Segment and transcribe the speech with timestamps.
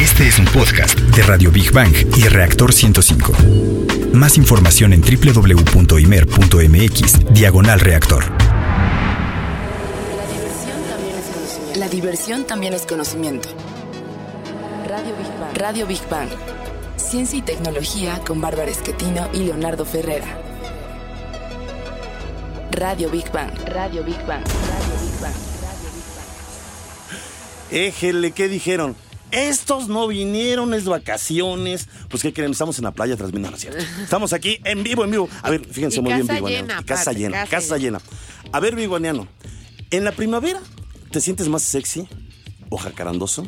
[0.00, 3.32] Este es un podcast de Radio Big Bang y Reactor 105.
[4.12, 5.94] Más información en www.imer.mx,
[7.32, 8.24] diagonal reactor.
[11.76, 13.48] La diversión también es conocimiento.
[14.88, 15.56] Radio Big Bang.
[15.56, 16.28] Radio Big Bang.
[16.96, 20.40] Ciencia y tecnología con Bárbara Esquetino y Leonardo Ferrera.
[22.72, 23.52] Radio Big Bang.
[23.68, 24.42] Radio Big Bang.
[24.42, 25.34] Radio Big Bang.
[27.70, 28.96] Éjele, ¿qué dijeron?
[29.34, 31.88] Estos no vinieron, es vacaciones.
[32.08, 32.52] Pues, ¿qué creen?
[32.52, 33.84] Estamos en la playa transmitiendo, no es cierto.
[34.02, 35.28] Estamos aquí en vivo, en vivo.
[35.42, 36.66] A ver, fíjense Y muy bien, casa Biguaniano.
[36.68, 38.00] llena, Casa llena, casa casa llena.
[38.52, 39.26] A ver, Biguaniano,
[39.90, 40.60] ¿en la primavera
[41.10, 42.08] te sientes más sexy
[42.70, 43.42] o jacarandoso?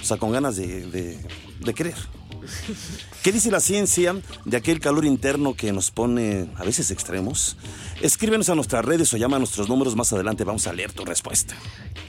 [0.00, 1.18] O sea, con ganas de, de,
[1.60, 1.94] de querer.
[3.22, 4.16] ¿Qué dice la ciencia
[4.46, 7.58] de aquel calor interno que nos pone a veces extremos?
[8.00, 10.42] Escríbenos a nuestras redes o llama a nuestros números más adelante.
[10.42, 11.54] Vamos a leer tu respuesta.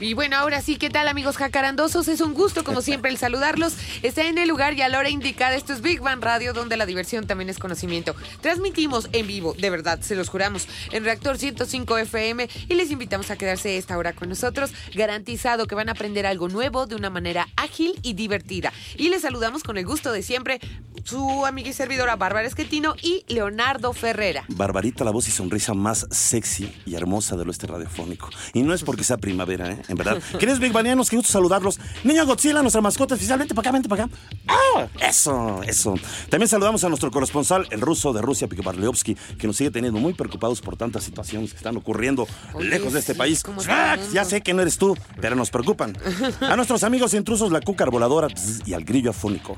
[0.00, 2.08] Y bueno, ahora sí, ¿qué tal amigos jacarandosos?
[2.08, 3.74] Es un gusto, como siempre, el saludarlos.
[4.02, 5.54] Está en el lugar y a la hora indicada.
[5.54, 8.16] Esto es Big Bang Radio, donde la diversión también es conocimiento.
[8.40, 13.30] Transmitimos en vivo, de verdad, se los juramos, en Reactor 105 FM y les invitamos
[13.30, 14.72] a quedarse esta hora con nosotros.
[14.94, 18.72] Garantizado que van a aprender algo nuevo de una manera ágil y divertida.
[18.96, 20.58] Y les saludamos con el gusto de siempre
[21.04, 24.44] su amiga y servidora Bárbara Esquetino y Leonardo Ferrera.
[24.48, 28.28] Barbarita, la voz y sonrisa más sexy y hermosa del oeste radiofónico.
[28.52, 29.82] Y no es porque sea primavera, ¿eh?
[29.88, 30.22] En verdad.
[30.38, 31.78] Queridos Big Banianos, qué gusto saludarlos.
[32.04, 34.14] Niño Godzilla, nuestra mascota oficial, vente para acá, vente para acá.
[34.48, 34.86] ¡Ah!
[35.00, 35.94] Eso, eso.
[36.28, 39.98] También saludamos a nuestro corresponsal, el ruso de Rusia, Pico Barleovsky, que nos sigue teniendo
[39.98, 43.42] muy preocupados por tantas situaciones que están ocurriendo Oye, lejos de este sí, país.
[43.42, 44.04] ¿cómo está el ¡Ah!
[44.12, 45.96] Ya sé que no eres tú, pero nos preocupan.
[46.40, 48.28] A nuestros amigos intrusos, la cúcar voladora
[48.66, 49.56] y al grillo afónico.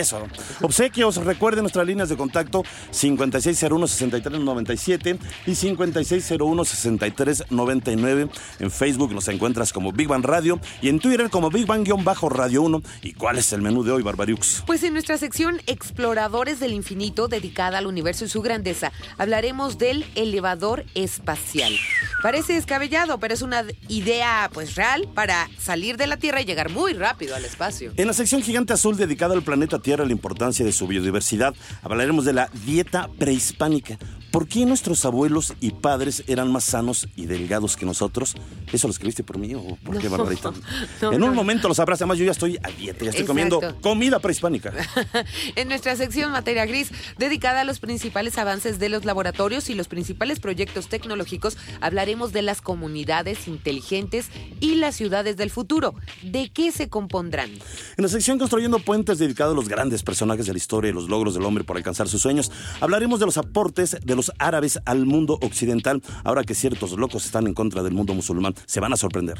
[0.00, 0.26] Eso.
[0.62, 8.30] Obsequios, recuerden nuestras líneas de contacto 5601-6397 y 5601-6399.
[8.60, 12.82] En Facebook nos encuentras como Big Bang Radio y en Twitter como Big Bang-Radio 1.
[13.02, 14.62] ¿Y cuál es el menú de hoy, Barbariux?
[14.66, 20.06] Pues en nuestra sección Exploradores del Infinito, dedicada al universo y su grandeza, hablaremos del
[20.14, 21.74] elevador espacial.
[22.22, 26.70] Parece descabellado, pero es una idea pues real para salir de la Tierra y llegar
[26.70, 27.92] muy rápido al espacio.
[27.96, 31.54] En la sección Gigante Azul dedicada al planeta Tierra y la importancia de su biodiversidad,
[31.82, 33.98] hablaremos de la dieta prehispánica.
[34.30, 38.36] ¿Por qué nuestros abuelos y padres eran más sanos y delgados que nosotros?
[38.72, 40.52] ¿Eso lo escribiste por mí o por qué, No, Barbarita?
[41.02, 41.26] no, en no.
[41.26, 44.72] un momento lo sabrás, además yo ya estoy a dieta, ya estoy comiendo comida prehispánica.
[45.56, 49.88] en nuestra sección Materia Gris, dedicada a los principales avances de los laboratorios y los
[49.88, 54.28] principales proyectos tecnológicos, hablaremos de las comunidades inteligentes
[54.60, 55.96] y las ciudades del futuro.
[56.22, 57.50] ¿De qué se compondrán?
[57.50, 61.08] En la sección Construyendo Puentes, dedicado a los grandes personajes de la historia y los
[61.08, 62.50] logros del hombre por alcanzar sus sueños,
[62.80, 67.46] hablaremos de los aportes de los árabes al mundo occidental, ahora que ciertos locos están
[67.46, 68.54] en contra del mundo musulmán.
[68.66, 69.38] Se van a sorprender.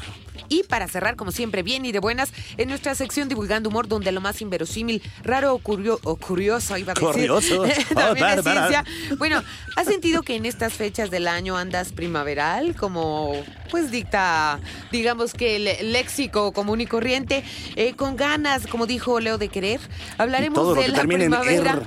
[0.49, 4.11] Y para cerrar, como siempre, bien y de buenas, en nuestra sección Divulgando Humor, donde
[4.11, 7.11] lo más inverosímil, raro o, curio- o curioso, iba a decir.
[7.11, 7.63] Curioso.
[7.93, 8.67] también Oh, es Bárbara.
[8.69, 9.15] ciencia.
[9.17, 9.43] Bueno,
[9.75, 12.75] ¿has sentido que en estas fechas del año andas primaveral?
[12.75, 13.33] Como,
[13.69, 14.59] pues dicta,
[14.91, 17.43] digamos que el léxico común y corriente,
[17.75, 19.79] eh, con ganas, como dijo Leo, de querer.
[20.21, 21.81] Hablaremos todo lo de que la termine en primavera.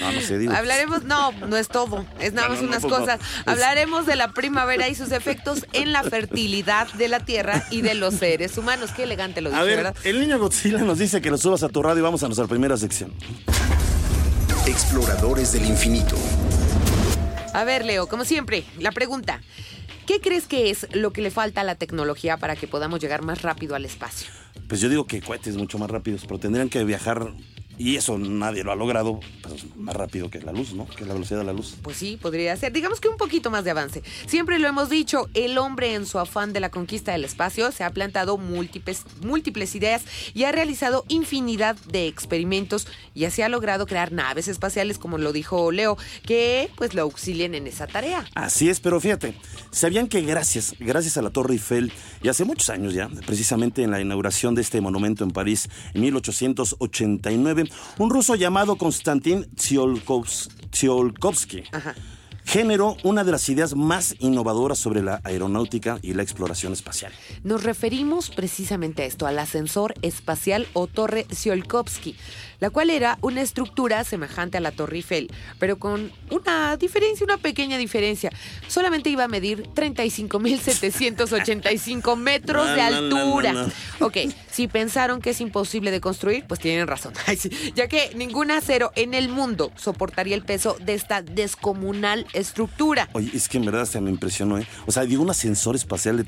[0.00, 0.52] No, no sé, digo.
[0.54, 2.98] Hablaremos, no, no es todo, es nada más Bueno, no, unas pues no.
[2.98, 3.20] cosas.
[3.20, 7.82] Es- Hablaremos de la primavera y sus efectos en la fertilidad de la tierra y
[7.82, 8.90] de los seres humanos.
[8.94, 9.96] Qué elegante lo A ver, ¿verdad?
[10.04, 12.46] el niño Godzilla nos dice que lo subas a tu radio y vamos a nuestra
[12.46, 13.12] primera sección.
[14.66, 16.16] Exploradores del infinito.
[17.54, 19.40] A ver, Leo, como siempre, la pregunta.
[20.06, 23.22] ¿Qué crees que es lo que le falta a la tecnología para que podamos llegar
[23.22, 24.28] más rápido al espacio?
[24.70, 27.34] Pues yo digo que cohetes mucho más rápidos, pero tendrían que viajar,
[27.80, 30.86] y eso nadie lo ha logrado, pues más rápido que la luz, ¿no?
[30.86, 31.76] Que la velocidad de la luz.
[31.80, 32.74] Pues sí, podría ser.
[32.74, 34.02] Digamos que un poquito más de avance.
[34.26, 37.82] Siempre lo hemos dicho, el hombre en su afán de la conquista del espacio se
[37.82, 40.02] ha plantado múltiples, múltiples ideas
[40.34, 45.32] y ha realizado infinidad de experimentos y así ha logrado crear naves espaciales, como lo
[45.32, 45.96] dijo Leo,
[46.26, 48.26] que pues lo auxilien en esa tarea.
[48.34, 49.32] Así es, pero fíjate,
[49.70, 51.90] ¿sabían que gracias, gracias a la Torre Eiffel,
[52.22, 56.02] y hace muchos años ya, precisamente en la inauguración de este monumento en París en
[56.02, 61.94] 1889, un ruso llamado Konstantin Tsiolkovs- Tsiolkovsky Ajá.
[62.44, 67.12] generó una de las ideas más innovadoras sobre la aeronáutica y la exploración espacial.
[67.44, 72.16] Nos referimos precisamente a esto, al ascensor espacial o torre Tsiolkovsky,
[72.60, 77.38] la cual era una estructura semejante a la Torre Eiffel, pero con una diferencia, una
[77.38, 78.30] pequeña diferencia.
[78.68, 83.52] Solamente iba a medir 35.785 metros No, de altura.
[83.52, 83.72] no, no.
[84.06, 84.16] Ok,
[84.50, 87.12] Si pensaron que es imposible de construir, pues tienen razón.
[87.74, 93.08] ya que ningún acero en el mundo soportaría el peso de esta descomunal estructura.
[93.12, 94.66] Oye, es que en verdad se me impresionó, ¿eh?
[94.86, 96.24] O sea, digo un ascensor espacial de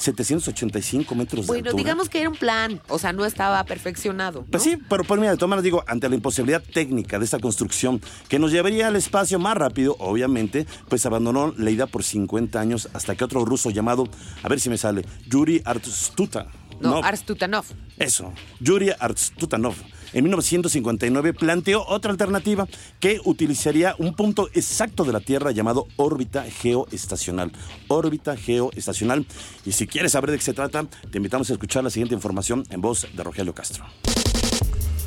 [0.00, 4.40] 35.785 metros de Bueno, digamos que era un plan, o sea, no estaba perfeccionado.
[4.40, 4.46] ¿no?
[4.46, 7.38] Pues sí, pero por mira, de todas maneras digo, ante la imposibilidad técnica de esta
[7.38, 12.60] construcción, que nos llevaría al espacio más rápido, obviamente, pues abandonó la idea por 50
[12.60, 14.08] años hasta que otro ruso llamado,
[14.42, 16.46] a ver si me sale, Yuri Arstuta.
[16.80, 17.66] No, Arstutanov.
[17.98, 19.74] Eso, Yuri Arstutanov.
[20.12, 22.66] En 1959 planteó otra alternativa
[22.98, 27.52] que utilizaría un punto exacto de la Tierra llamado órbita geoestacional.
[27.88, 29.26] Órbita geoestacional.
[29.64, 32.64] Y si quieres saber de qué se trata, te invitamos a escuchar la siguiente información
[32.70, 33.84] en voz de Rogelio Castro.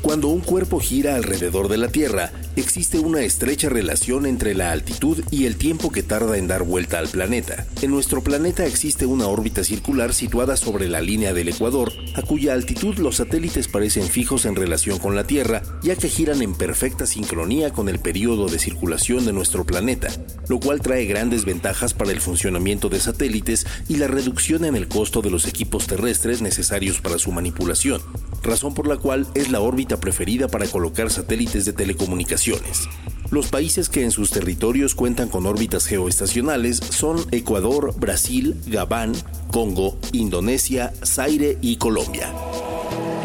[0.04, 5.24] Cuando un cuerpo gira alrededor de la Tierra, existe una estrecha relación entre la altitud
[5.30, 7.66] y el tiempo que tarda en dar vuelta al planeta.
[7.80, 12.52] En nuestro planeta existe una órbita circular situada sobre la línea del Ecuador, a cuya
[12.52, 17.06] altitud los satélites parecen fijos en relación con la Tierra, ya que giran en perfecta
[17.06, 20.08] sincronía con el periodo de circulación de nuestro planeta,
[20.48, 24.86] lo cual trae grandes ventajas para el funcionamiento de satélites y la reducción en el
[24.86, 28.02] costo de los equipos terrestres necesarios para su manipulación,
[28.42, 32.88] razón por la cual es la órbita preferida para colocar satélites de telecomunicaciones.
[33.30, 39.12] Los países que en sus territorios cuentan con órbitas geoestacionales son Ecuador, Brasil, Gabán,
[39.50, 42.32] Congo, Indonesia, Zaire y Colombia.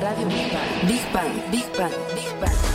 [0.02, 0.88] Radio Big Bang.
[0.88, 1.52] Big Bang.
[1.52, 1.92] Big Bang.
[2.16, 2.69] Big Bang.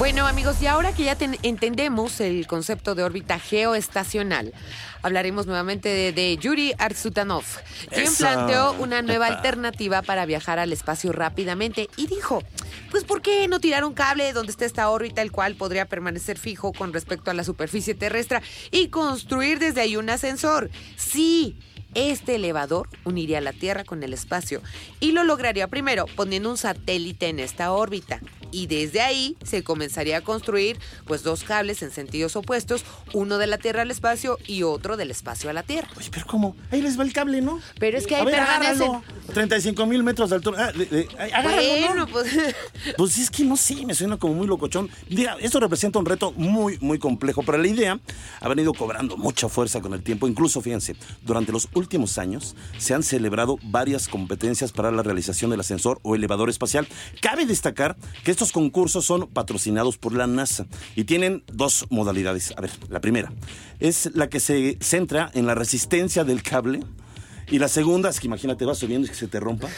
[0.00, 4.54] Bueno, amigos, y ahora que ya ten- entendemos el concepto de órbita geoestacional,
[5.02, 7.44] hablaremos nuevamente de, de Yuri Arsutanov,
[7.90, 8.24] quien Eso.
[8.24, 12.42] planteó una nueva alternativa para viajar al espacio rápidamente y dijo,
[12.90, 16.38] pues ¿por qué no tirar un cable donde esté esta órbita, el cual podría permanecer
[16.38, 20.70] fijo con respecto a la superficie terrestre y construir desde ahí un ascensor?
[20.96, 21.58] Sí.
[21.92, 24.62] Este elevador uniría la Tierra con el espacio
[25.00, 28.20] y lo lograría primero poniendo un satélite en esta órbita
[28.52, 33.46] y desde ahí se comenzaría a construir pues dos cables en sentidos opuestos, uno de
[33.46, 35.88] la Tierra al espacio y otro del espacio a la Tierra.
[35.96, 36.56] Oye, pero ¿cómo?
[36.70, 37.60] Ahí les va el cable, ¿no?
[37.78, 39.02] Pero es que hay A ver, permanecen- agárralo.
[39.32, 40.66] 35 mil metros de altura.
[40.68, 42.06] Ah, de- de- agárralo, Bueno, ¿no?
[42.08, 42.26] pues
[42.96, 44.90] Pues es que no sé, me suena como muy locochón.
[45.08, 47.98] Mira, esto representa un reto muy, muy complejo, pero la idea
[48.40, 50.26] ha venido cobrando mucha fuerza con el tiempo.
[50.26, 55.60] Incluso, fíjense, durante los últimos años se han celebrado varias competencias para la realización del
[55.60, 56.88] ascensor o elevador espacial.
[57.20, 60.66] Cabe destacar que estos concursos son patrocinados por la NASA
[60.96, 62.54] y tienen dos modalidades.
[62.56, 63.30] A ver, la primera
[63.80, 66.80] es la que se centra en la resistencia del cable.
[67.50, 69.68] Y la segunda es que imagínate, vas subiendo y que se te rompa.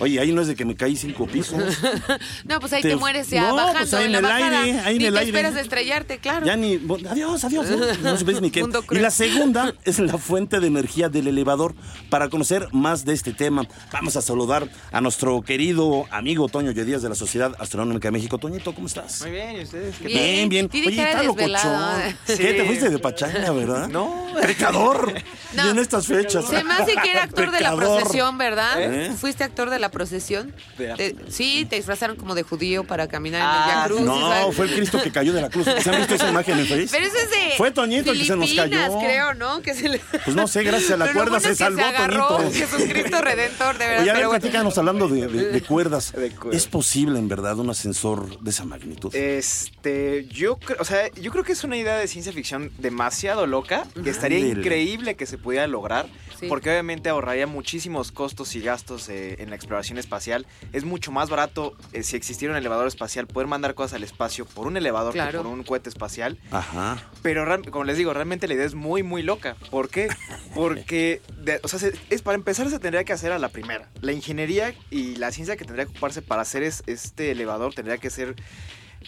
[0.00, 1.58] Oye, ahí no es de que me caí cinco pisos.
[2.44, 4.62] no, pues ahí te, Te- mueres ya No, bajando pues ahí en el bajada.
[4.62, 5.30] aire, ahí en el te aire.
[5.30, 6.44] esperas de estrellarte, claro.
[6.46, 6.74] Ya ni.
[7.08, 7.68] Adiós, adiós.
[7.70, 8.64] No, no sabes ni qué.
[8.90, 11.74] Y la segunda es la fuente de energía del elevador.
[12.08, 17.02] Para conocer más de este tema, vamos a saludar a nuestro querido amigo Toño Díaz
[17.02, 18.38] de la Sociedad Astronómica de México.
[18.38, 19.20] Toñito, ¿cómo estás?
[19.22, 19.96] Muy bien, ¿y ustedes?
[19.98, 20.68] ¿Qué Bien, Bien.
[20.68, 20.86] bien.
[20.86, 22.16] Oye, está locochón.
[22.26, 22.36] Sí.
[22.38, 22.52] ¿Qué?
[22.54, 23.88] ¿Te fuiste de pachanga, verdad?
[23.90, 24.26] No.
[24.40, 25.12] Pecador.
[25.54, 25.66] No.
[25.66, 26.44] Y en estas fechas.
[26.46, 28.80] Se me hace que era actor de la procesión, ¿verdad?
[28.82, 29.12] ¿Eh?
[29.18, 30.54] ¿Fuiste actor de la procesión?
[30.76, 34.06] Te- sí, te disfrazaron como de judío para caminar en el Ah, Via Crucis.
[34.06, 34.56] No, ¿sabes?
[34.56, 35.66] fue el Cristo que cayó de la cruz.
[35.82, 36.90] ¿Se han visto esa imagen en Facebook?
[36.92, 38.98] Pero ese es de Fue Toñito el que se nos cayó.
[38.98, 39.62] creo, ¿no?
[39.62, 39.98] Que se le...
[40.24, 42.52] Pues no sé, gracias a la Pero cuerda bueno se salvó, agarró Toñito.
[42.58, 44.02] Jesucristo Redentor, de verdad.
[44.02, 44.40] Oye, a ver, pero bueno.
[44.40, 46.12] platícanos hablando de, de- de cuerdas.
[46.20, 46.32] De.
[46.52, 49.14] ¿Es posible, en verdad, un ascensor de esa magnitud?
[49.14, 53.46] Este, yo creo, o sea, yo creo que es una idea de ciencia ficción demasiado
[53.46, 56.06] loca, que estaría increíble que se pudiera lograr,
[56.38, 56.46] Sí.
[56.48, 60.46] porque obviamente ahorraría muchísimos costos y gastos eh, en la exploración espacial.
[60.72, 64.46] Es mucho más barato eh, si existiera un elevador espacial poder mandar cosas al espacio
[64.46, 65.30] por un elevador Claro.
[65.30, 66.38] que por un cohete espacial.
[66.50, 67.02] Ajá.
[67.22, 69.56] Pero como les digo, realmente la idea es muy, muy loca.
[69.70, 70.08] ¿Por qué?
[70.54, 73.88] Porque, de- o sea, se- es para empezar se tendría que hacer a la primera.
[74.00, 77.98] La ingeniería y la ciencia que tendría que ocuparse para hacer es- este elevador tendría
[77.98, 78.36] que ser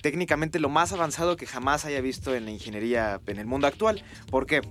[0.01, 4.03] técnicamente lo más avanzado que jamás haya visto en la ingeniería en el mundo actual.
[4.31, 4.63] ¿Por qué?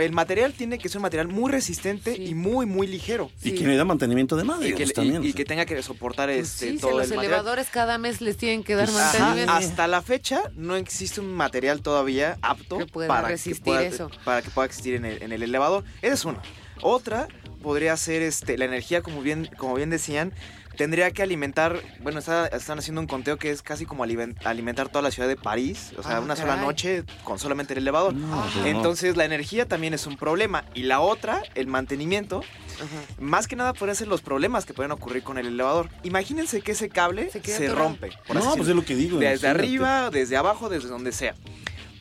[0.00, 2.26] El material tiene que ser un material muy resistente Sí.
[2.26, 3.30] y muy, muy ligero.
[3.42, 6.28] Y que le da mantenimiento de madre, Y que, pues, y- que tenga que soportar
[6.28, 7.34] Pues este, sí, si todo los el material.
[7.40, 9.52] elevadores cada mes les tienen que dar Pues, Ajá, mantenimiento.
[9.52, 14.10] hasta la fecha no existe un material todavía apto para, resistir que pueda, eso.
[14.24, 15.84] para que pueda existir en el, en el elevador.
[16.02, 16.40] Esa es una.
[16.80, 17.26] Otra
[17.62, 20.32] podría ser este, la energía, como bien, como bien decían,
[20.78, 24.88] tendría que alimentar, bueno, está- están haciendo un conteo que es casi como alimen- alimentar
[24.88, 28.14] toda la ciudad de París, o sea, Ah, una sola noche con solamente el elevador.
[28.14, 28.66] No, pues, no.
[28.66, 30.64] Entonces la energía también es un problema.
[30.74, 32.42] Y la otra, el mantenimiento,
[32.76, 32.86] Ajá.
[33.20, 35.90] más que nada podría ser los problemas que pueden ocurrir con el elevador.
[36.04, 38.12] Imagínense que ese cable Se rompe.
[38.26, 39.18] por No, pues es lo que digo.
[39.18, 39.58] Desde imagínate.
[39.58, 41.34] arriba, desde abajo, desde donde sea.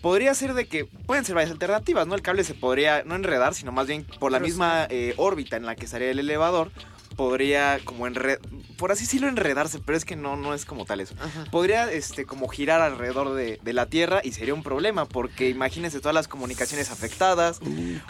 [0.03, 2.13] Podría ser de que pueden ser varias alternativas, ¿no?
[2.13, 5.57] El cable se podría no enredar, sino más bien por la Pero misma eh, órbita
[5.57, 6.71] en la que estaría el elevador,
[7.17, 8.37] podría como enred...
[8.77, 11.15] por así decirlo enredarse, pero es que no, no es como tal eso.
[11.19, 11.45] Ajá.
[11.51, 15.99] Podría este, como girar alrededor de, de la Tierra y sería un problema, porque imagínense
[15.99, 17.59] todas las comunicaciones afectadas,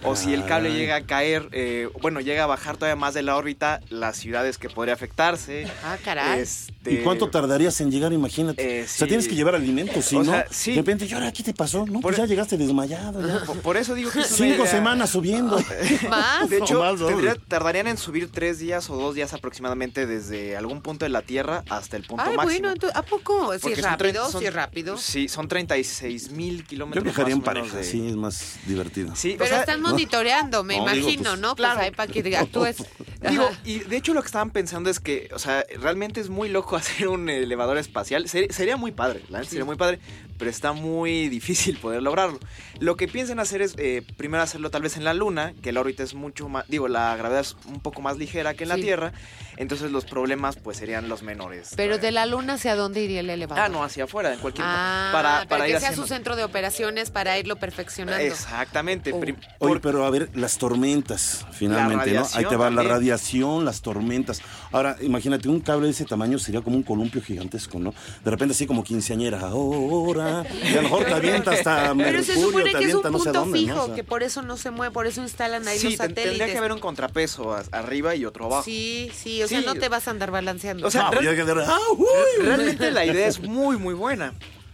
[0.03, 3.23] o si el cable llega a caer, eh, bueno, llega a bajar todavía más de
[3.23, 5.67] la órbita, las ciudades que podría afectarse.
[5.83, 6.41] Ah, caray.
[6.41, 8.11] Este, ¿Y cuánto tardarías en llegar?
[8.13, 8.81] Imagínate.
[8.81, 10.31] Eh, O sea, tienes que llevar alimentos, ¿sí, O no?
[10.31, 10.71] sea, sí.
[10.71, 11.85] De repente, ¿y ahora qué te pasó?
[11.85, 13.25] No, Por- pues ya llegaste desmayado.
[13.25, 13.45] ya.
[13.45, 15.57] Por, por eso digo que es Cinco idea- semanas subiendo.
[16.09, 16.49] ¿Más?
[16.49, 20.81] De hecho, más, tendría- tardarían en subir tres días o dos días aproximadamente desde algún
[20.81, 22.43] punto de la Tierra hasta el punto Ay, máximo.
[22.51, 23.47] bueno, entonces, ¿a poco?
[23.59, 24.97] Porque son tre- rápido, son- es rápido.
[24.97, 27.03] Sí, son 36 mil Yo kilómetros.
[27.03, 29.15] viajaría en o pareja, de- sí, es más divertido.
[29.15, 31.55] Sí, o Pero sea, están monitoreando, me No, digo, imagino, pues, ¿no?
[31.55, 31.75] claro.
[31.75, 32.77] Pues ahí para que actúes.
[33.29, 36.49] Digo, y de hecho lo que estaban pensando es que, o sea, realmente es muy
[36.49, 36.75] loco
[37.05, 38.29] hacer un elevador espacial.
[38.29, 39.99] Ser- sería muy padre, la neta sería muy padre,
[40.37, 42.39] pero está muy difícil poder lograrlo.
[42.79, 45.81] Lo que piensan hacer es eh, primero hacerlo tal vez en la Luna, que la
[45.81, 48.77] órbita es mucho más, digo, la gravedad es un poco más ligera que en la.
[48.77, 49.11] Tierra,
[49.57, 51.71] entonces los problemas pues serían los menores.
[51.75, 53.63] Pero de la luna, ¿hacia dónde iría el elevador?
[53.65, 56.13] Ah, no, hacia afuera, en cualquier Ah, para, para, para que ir sea haciendo- su
[56.13, 58.23] centro de operaciones para irlo perfeccionando.
[58.23, 59.11] Exactamente.
[59.13, 59.19] Oh.
[59.19, 62.25] prim- Oye, por- pero a ver, las tormentas, finalmente, ¿no?
[62.33, 64.41] Ahí te va la radiación, las tormentas.
[64.71, 67.93] Ahora, imagínate, un cable de ese tamaño sería como un columpio gigantesco, ¿no?
[68.23, 70.43] De repente así como quinceañera, ahora.
[70.63, 72.99] Y a lo mejor te avienta hasta Pero se Mercurio, supone te que es un
[73.05, 73.83] avienta no sé punto dónde, fijo, ¿no?
[73.83, 76.23] O sea, que por eso no se mueve, por eso instalan ahí sí, los satélites.
[76.25, 78.63] tendría que haber un contrapeso arriba y otro abajo.
[78.63, 80.87] Sí, sí, o sea, no te vas a andar balanceando.
[80.87, 82.07] O sea, no, real- que de- ¡Ah, uy!
[82.45, 84.33] Realmente la idea es muy, muy buena.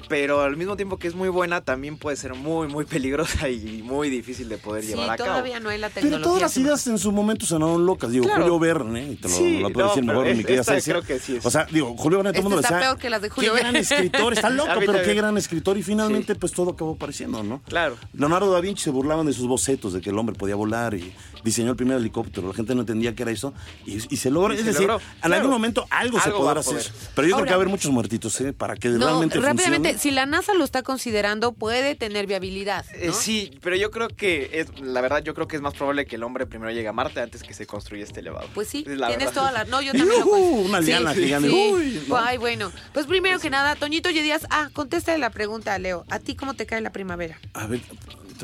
[0.10, 3.82] Pero al mismo tiempo que es muy buena, también puede ser muy, muy peligrosa y
[3.86, 5.30] muy difícil de poder sí, llevar a cabo.
[5.30, 6.24] todavía no hay la Pero tecnología.
[6.26, 8.12] todas las ideas en su momento sonaron locas.
[8.12, 8.42] Digo, Claro.
[8.44, 10.64] Julio Verne, y te lo, Sí, lo puedo no, decir pero mejor, es- mi querida
[10.84, 11.46] creo que sí es.
[11.46, 13.54] O sea, digo, Julio Verne, todo el mundo está decía, peor que las de Julio
[13.54, 13.80] qué gran Verne".
[13.80, 15.78] escritor, está loco, pero qué gran escritor.
[15.78, 17.62] Y finalmente, pues todo acabó apareciendo, ¿no?
[17.70, 17.96] Claro.
[18.14, 21.14] Leonardo da Vinci se burlaban de sus bocetos, de que el hombre podía volar y
[21.44, 22.48] diseñó el primer helicóptero.
[22.48, 23.54] La gente no entendía qué era eso
[23.86, 24.54] y, y se logró.
[24.54, 25.36] Y es se decir, logró, en claro.
[25.36, 26.74] algún momento algo, se podrá hacer.
[26.74, 26.92] poder.
[27.16, 28.54] Pero yo creo que va a haber muchos muertitos, ¿eh?
[28.54, 29.98] Para que No, realmente rápidamente, funcione.
[30.00, 32.86] si la NASA lo está considerando, puede tener viabilidad.
[32.94, 36.06] Eh, sí, pero yo creo que es, la verdad, yo creo que es más probable
[36.06, 38.50] que el hombre primero llegue a Marte antes que se construya este elevador.
[38.54, 39.34] Pues sí, la tienes verdad.
[39.42, 39.66] toda la...
[39.66, 40.44] No, yo también lo pues.
[40.68, 41.50] Una liana gigante.
[41.50, 41.72] Sí.
[41.74, 42.18] Uy, no.
[42.18, 42.72] Ay, bueno.
[42.94, 46.06] Pues primero que nada, Toñito Yedías, ah, contesta la pregunta, Leo.
[46.10, 47.40] ¿A ti cómo te cae la primavera?
[47.54, 47.82] A ver,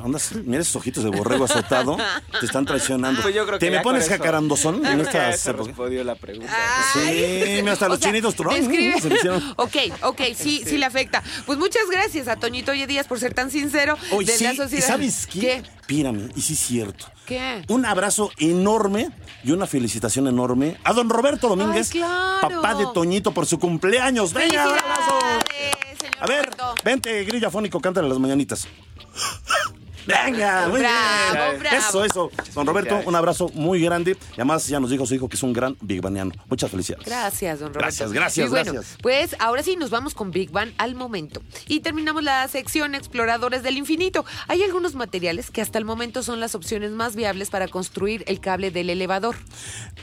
[0.04, 1.98] andas, mira esos ojitos de borrego azotado,
[2.40, 3.22] te están traicionando.
[3.22, 4.08] Pues yo creo que ¿Te me pones
[4.84, 5.20] Yo en estas
[5.68, 6.54] respondió la pregunta.
[6.94, 9.44] Sí, hasta los chinitos tron, describe- se le hicieron.
[9.58, 11.22] Ok, ok, sí, sí le afecta.
[11.46, 14.54] Pues muchas gracias a Toñito Oye Díaz por ser tan sincero Oye, de sí, la
[14.54, 14.88] ¿y sociedad.
[14.88, 15.64] sabes qué?
[15.88, 17.06] Pírame, y sí es cierto.
[17.26, 17.64] ¿Qué?
[17.68, 19.10] Un abrazo enorme
[19.44, 22.62] y una felicitación enorme a don Roberto Domínguez, Ay, claro.
[22.62, 24.34] papá de Toñito, por su cumpleaños.
[24.34, 25.20] ¡Venga, un abrazo!
[25.48, 26.76] ¡Felicidades, señor A ver, Roberto!
[26.84, 28.68] vente, grillo afónico, cántale las mañanitas.
[30.26, 31.60] Venga, muy Bravo, bien.
[31.60, 31.78] bravo.
[31.78, 32.32] Eso, eso.
[32.56, 34.18] Don Roberto, un abrazo muy grande.
[34.32, 36.32] Y además ya nos dijo su hijo que es un gran Big Baniano.
[36.50, 37.06] Muchas felicidades.
[37.06, 37.80] Gracias, don Roberto.
[37.86, 38.98] Gracias, gracias, Y bueno, gracias.
[39.02, 41.42] pues ahora sí nos vamos con Big Bang al momento.
[41.68, 44.26] Y terminamos la sección Exploradores del Infinito.
[44.48, 48.40] Hay algunos materiales que hasta el momento son las opciones más viables para construir el
[48.40, 49.36] cable del elevador.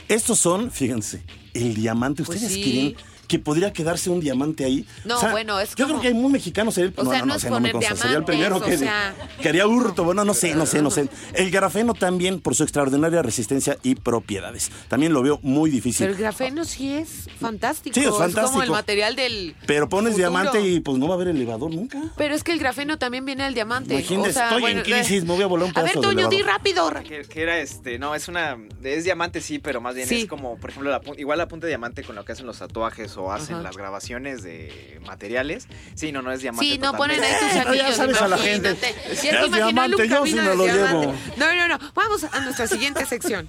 [0.07, 1.23] Estos son, fíjense,
[1.53, 2.23] el diamante.
[2.23, 2.61] Pues ¿Ustedes sí.
[2.95, 4.85] creen que podría quedarse un diamante ahí?
[5.05, 6.73] No, bueno, es Yo como- creo que hay muy mexicanos.
[6.75, 9.13] Sería, O sea, no es me poner consta, Sería el primero o que, sea.
[9.41, 10.03] que haría hurto.
[10.03, 11.09] Bueno, no sé, no sé, no sé.
[11.33, 14.71] El grafeno también, por su extraordinaria resistencia y propiedades.
[14.87, 16.05] También lo veo muy difícil.
[16.05, 17.93] Pero el grafeno sí es fantástico.
[17.93, 18.71] Sí, es como el fantástico.
[18.73, 19.55] material del.
[19.65, 20.29] Pero pones futuro.
[20.29, 21.99] diamante y pues no va a haber elevador nunca.
[22.17, 23.93] Pero es que el grafeno también viene del diamante.
[23.95, 26.09] Imagínate, o sea, estoy bueno, en crisis, me voy a volar un A ver, pedazo
[26.09, 26.89] de Toño, di rápido.
[27.07, 30.21] Que, que era este, no, es una, es diamante sí, pero más bien Sí.
[30.21, 32.59] es como, por ejemplo, la, igual la punta de diamante con lo que hacen los
[32.59, 33.63] tatuajes o hacen Ajá.
[33.63, 35.67] las grabaciones de materiales.
[35.95, 36.65] Sí, no, no es diamante.
[36.65, 37.95] Sí, no ponen ahí tus Pero ya anillos.
[37.95, 38.77] sabes a la gente.
[39.09, 41.13] Es Ya te imaginó diamante, yo sí me lo llevo.
[41.37, 41.79] No, no, no.
[41.93, 43.47] Vamos a nuestra siguiente sección.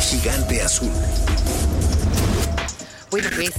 [0.00, 0.90] Gigante azul.
[3.10, 3.52] Bueno, pues,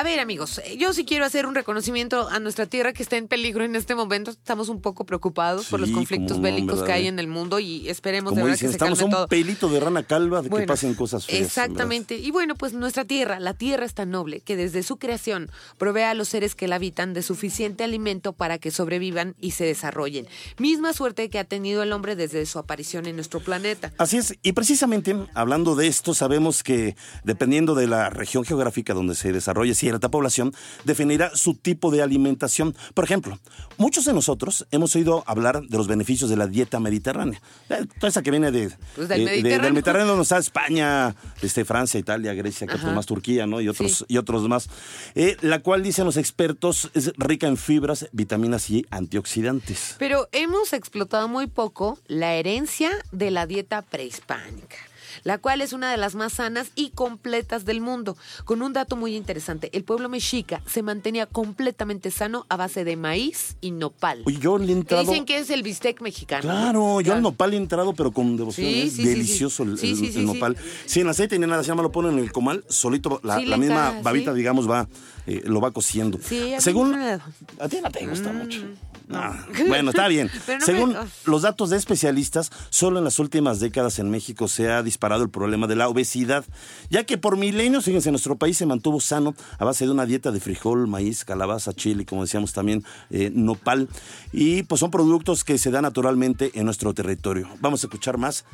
[0.00, 3.18] a ver, amigos, eh, yo sí quiero hacer un reconocimiento a nuestra tierra que está
[3.18, 4.30] en peligro en este momento.
[4.30, 7.86] Estamos un poco preocupados por los conflictos no, bélicos que hay en el mundo y
[7.86, 9.28] esperemos de Como dicen, que se estamos calme un todo.
[9.28, 11.42] pelito de rana calva de que pasen cosas feas.
[11.42, 12.16] Exactamente.
[12.16, 16.04] Y bueno, pues nuestra tierra, la tierra es tan noble que desde su creación provee
[16.04, 20.26] a los seres que la habitan de suficiente alimento para que sobrevivan y se desarrollen.
[20.56, 23.92] Misma suerte que ha tenido el hombre desde su aparición en nuestro planeta.
[23.98, 29.14] Así es, y precisamente hablando de esto, sabemos que dependiendo de la región geográfica donde
[29.14, 30.52] se desarrolle cierta población,
[30.84, 32.74] definirá su tipo de alimentación.
[32.94, 33.38] Por ejemplo,
[33.76, 37.40] muchos de nosotros hemos oído hablar de los beneficios de la dieta mediterránea.
[37.68, 39.62] Eh, Toda esa que viene de, Pues del eh, de- Mediterráneo.
[39.64, 43.60] del Mediterráneo, donde está España, este, Francia, Italia, Grecia, que pues más Turquía, ¿no?
[43.60, 44.04] Y otros, Sí.
[44.08, 44.68] y otros más.
[45.14, 49.96] Eh, la cual, dicen los expertos, es rica en fibras, vitaminas y antioxidantes.
[49.98, 54.76] Pero hemos explotado muy poco la herencia de la dieta prehispánica.
[55.22, 58.16] La cual es una de las más sanas y completas del mundo.
[58.44, 62.96] Con un dato muy interesante, el pueblo mexica se mantenía completamente sano a base de
[62.96, 64.22] maíz y nopal.
[64.26, 65.04] Oye, yo le he Que entrado...
[65.04, 66.42] dicen que es el bistec mexicano.
[66.42, 67.16] Claro, yo Claro.
[67.16, 68.66] al nopal he entrado, pero con devoción.
[68.66, 70.12] Sí, es sí, sí, delicioso sí.
[70.14, 70.56] el, nopal.
[70.86, 74.32] Sin aceite ni nada, se llama, lo ponen en el comal, solito la, misma babita,
[74.32, 74.88] digamos, va,
[75.26, 76.18] eh, lo va cociendo.
[76.22, 78.60] Sí, a Según, a ti no te gusta mucho.
[79.08, 79.18] no.
[79.18, 80.30] Ah, bueno, está bien.
[80.48, 84.70] No Según me- los datos de especialistas, solo en las últimas décadas en México se
[84.70, 86.44] ha disparado el problema de la obesidad,
[86.90, 90.30] ya que por milenios, fíjense, nuestro país se mantuvo sano a base de una dieta
[90.30, 93.88] de frijol, maíz, calabaza, chile, como decíamos también, eh, nopal,
[94.32, 97.48] y pues son productos que se dan naturalmente en nuestro territorio.
[97.60, 98.44] Vamos a escuchar más,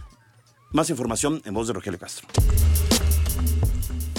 [0.73, 2.27] más información en voz de Rogelio Castro.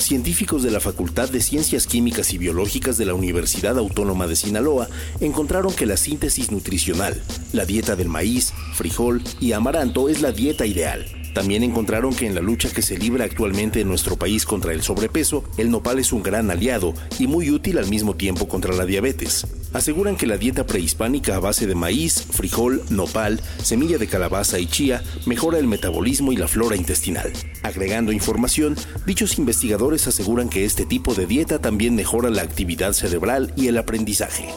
[0.08, 4.88] Científicos de la Facultad de Ciencias Químicas y Biológicas de la Universidad Autónoma de Sinaloa
[5.20, 7.22] encontraron que la síntesis nutricional,
[7.52, 11.26] la dieta del maíz, frijol y amaranto es la dieta ideal.
[11.38, 14.82] También encontraron que en la lucha que se libra actualmente en nuestro país contra el
[14.82, 18.88] sobrepeso, el nopal es un gran aliado y muy útil al mismo tiempo contra la
[18.88, 19.46] diabetes.
[19.72, 24.65] Aseguran que la dieta prehispánica a base de maíz, frijol, nopal, semilla de calabaza y
[24.65, 27.32] chía mejora el metabolismo y la flora intestinal.
[27.62, 28.75] Agregando información,
[29.06, 33.77] dichos investigadores aseguran que este tipo de dieta también mejora la actividad cerebral y el
[33.77, 34.48] aprendizaje.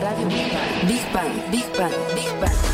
[0.00, 0.86] Radio Big Bang.
[0.86, 2.73] Big Bang, Big Bang, Big Bang.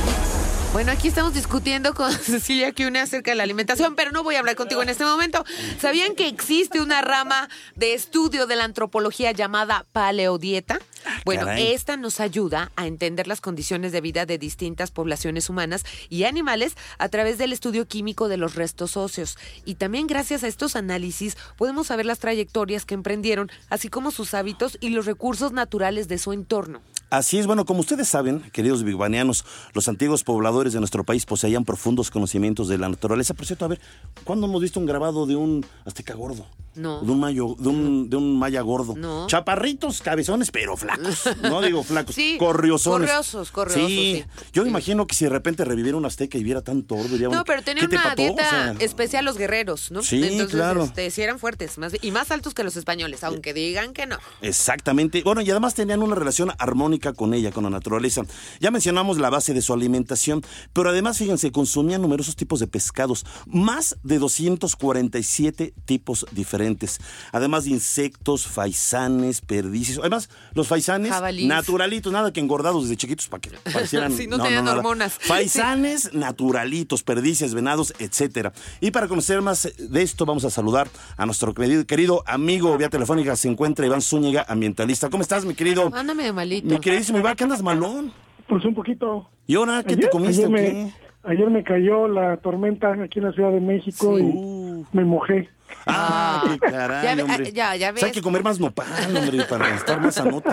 [0.73, 4.39] Bueno, aquí estamos discutiendo con Cecilia Cune acerca de la alimentación, pero no voy a
[4.39, 5.45] hablar contigo en este momento.
[5.81, 10.79] ¿Sabían que existe una rama de estudio de la antropología llamada paleodieta?
[11.25, 11.73] Bueno, caray.
[11.73, 16.77] esta nos ayuda a entender las condiciones de vida de distintas poblaciones humanas y animales
[16.99, 19.39] a través del estudio químico de los restos óseos.
[19.65, 24.35] Y también gracias a estos análisis podemos saber las trayectorias que emprendieron, así como sus
[24.35, 26.81] hábitos y los recursos naturales de su entorno.
[27.11, 31.65] Así es, bueno, como ustedes saben, queridos bigbanianos, los antiguos pobladores de nuestro país poseían
[31.65, 33.35] profundos conocimientos de la naturaleza.
[33.35, 33.81] Por cierto, a ver,
[34.25, 36.47] ¿cuándo hemos visto un grabado de un azteca gordo?
[36.77, 37.01] No.
[37.01, 38.95] De un, mayo, de un, de un maya gordo.
[38.97, 39.27] No.
[39.27, 41.25] Chaparritos, cabezones, pero flacos.
[41.43, 43.09] No digo flacos, Sí, corriosones.
[43.11, 44.25] corriosos, corriosos, sí.
[44.53, 47.29] Yo me imagino que si de repente reviviera un azteca y viera tanto gordo, diría,
[47.29, 48.23] No, pero tenían ¿qué te una pató?
[48.23, 50.03] dieta O sea, especial los guerreros, ¿no?
[50.05, 50.85] Sí, Entonces, claro.
[50.85, 54.19] este, sí eran fuertes más, y más altos que los españoles, aunque digan que no.
[54.41, 55.23] Exactamente.
[55.25, 58.23] Bueno, y además tenían una relación armónica con ella, con la naturaleza.
[58.61, 63.25] Ya mencionamos la base de su alimentación, pero además, fíjense, consumían numerosos tipos de pescados,
[63.47, 67.01] más de 247 tipos diferentes.
[67.33, 69.99] Además de insectos, faisanes, perdices.
[69.99, 71.47] Además, los faisanes Jabalís.
[71.47, 74.13] naturalitos, nada que engordados desde chiquitos para que parecieran.
[74.17, 75.15] Sí, no tenían hormonas.
[75.19, 78.53] Faisanes naturalitos, perdices, venados, etcétera.
[78.81, 82.89] Y para conocer más de esto, vamos a saludar a nuestro querido, querido amigo vía
[82.89, 83.37] telefónica.
[83.37, 85.11] Se encuentra Iván Zúñiga, ambientalista.
[85.11, 85.91] ¿Cómo estás, mi querido?
[85.95, 86.67] Ándame de malito.
[86.69, 88.13] Mi queridísimo Iván, ¿qué andas malón?
[88.49, 89.29] Pues un poquito.
[89.47, 90.91] ¿Y ahora qué te Ayer- comiste ayer me, qué?
[91.25, 94.25] ayer me cayó la tormenta aquí en la Ciudad de México Sí.
[94.25, 94.87] y Uh.
[94.93, 95.49] me mojé.
[95.87, 97.49] Ah, qué caray, Ya hombre.
[97.49, 98.13] ah, ya- O sea, hay ves.
[98.13, 100.49] que comer más nopal, hombre, para estar más sanote.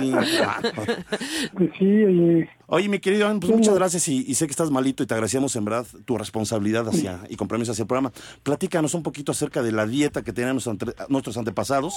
[0.45, 0.59] Ah.
[1.53, 5.01] Pues sí, oye, Oye, mi querido pues muchas gracias y, y sé que estás malito
[5.01, 8.11] y te agradecemos en verdad tu responsabilidad hacia y compromiso hacia el programa.
[8.43, 11.95] Platícanos un poquito acerca de la dieta que tenían ante- nuestros antepasados.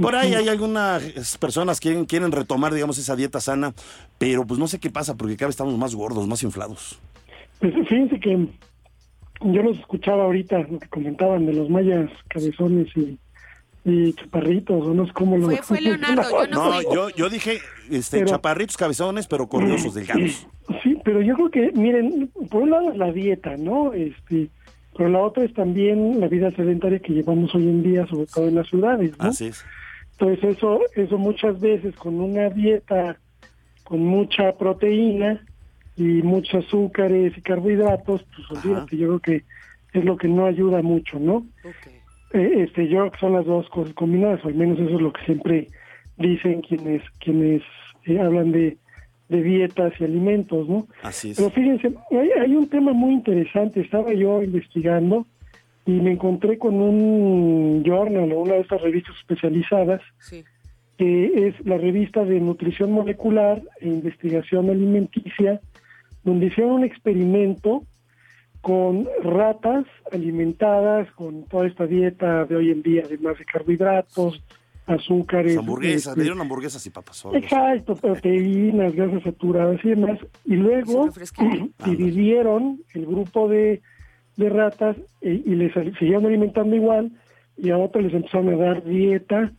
[0.00, 1.02] Por ahí hay algunas
[1.38, 3.72] personas que quieren, quieren retomar, digamos, esa dieta sana,
[4.18, 6.98] pero pues no sé qué pasa porque cada vez estamos más gordos, más inflados.
[7.60, 8.48] pues fíjense que
[9.40, 13.18] yo los escuchaba ahorita, lo que comentaban de los mayas cabezones y,
[13.84, 15.46] y chaparritos, o no sé cómo lo...
[15.46, 17.58] Fue- fue Leonardo, yo no yo, yo dije
[17.90, 20.46] este, Pero- chaparritos, cabezones, pero corriosos, delgados.
[20.82, 23.92] Sí, pero yo creo que, miren, por un lado es la dieta, ¿no?
[23.92, 24.48] Este,
[24.96, 28.48] pero la otra es también la vida sedentaria que llevamos hoy en día, sobre todo
[28.48, 29.24] en las ciudades, ¿no?
[29.28, 29.64] Así es.
[30.12, 33.18] Entonces eso, eso muchas veces con una dieta
[33.84, 35.44] con mucha proteína
[36.00, 39.44] y muchos azúcares y carbohidratos, pues olvídate, yo creo que
[39.92, 41.46] es lo que no ayuda mucho, ¿no?
[42.32, 45.02] Eh, este, yo creo que son las dos cosas combinadas, o al menos eso es
[45.02, 45.66] lo que siempre
[46.16, 47.62] dicen quienes quienes
[48.06, 48.78] eh, hablan de,
[49.28, 50.86] de dietas y alimentos, ¿no?
[51.02, 51.36] Así es.
[51.36, 53.80] Pero fíjense, hay, hay un tema muy interesante.
[53.80, 55.26] Estaba yo investigando
[55.86, 60.44] y me encontré con un journal o una de estas revistas especializadas Sí.
[60.98, 65.60] que es la revista de nutrición molecular e investigación alimenticia,
[66.24, 67.82] donde hicieron un experimento
[68.60, 74.42] con ratas alimentadas con toda esta dieta de hoy en día, además de carbohidratos,
[74.86, 75.56] azúcares.
[75.56, 77.24] hamburguesas, este, le dieron hamburguesas y papas.
[77.24, 77.36] así.
[77.36, 80.18] Exacto, proteínas, grasas saturadas y demás.
[80.44, 81.08] Y luego
[81.86, 83.80] dividieron el grupo de,
[84.36, 87.12] de ratas eh, y les siguieron alimentando igual
[87.56, 89.52] y a otros les empezaron a dar dieta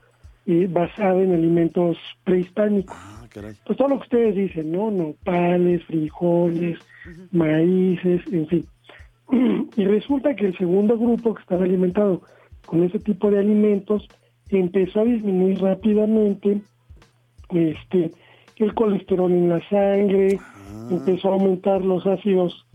[0.45, 2.95] eh, basada en alimentos prehispánicos.
[2.97, 3.53] Ah, caray.
[3.65, 4.91] Pues todo lo que ustedes dicen, ¿no?
[4.91, 6.77] Nopales, frijoles,
[7.31, 8.65] maíces, en fin.
[9.77, 12.21] y resulta que el segundo grupo que estaba alimentado
[12.65, 14.07] con ese tipo de alimentos
[14.49, 16.61] empezó a disminuir rápidamente
[17.49, 18.11] este
[18.57, 20.37] el colesterol en la sangre,
[20.91, 22.67] empezó a aumentar los ácidos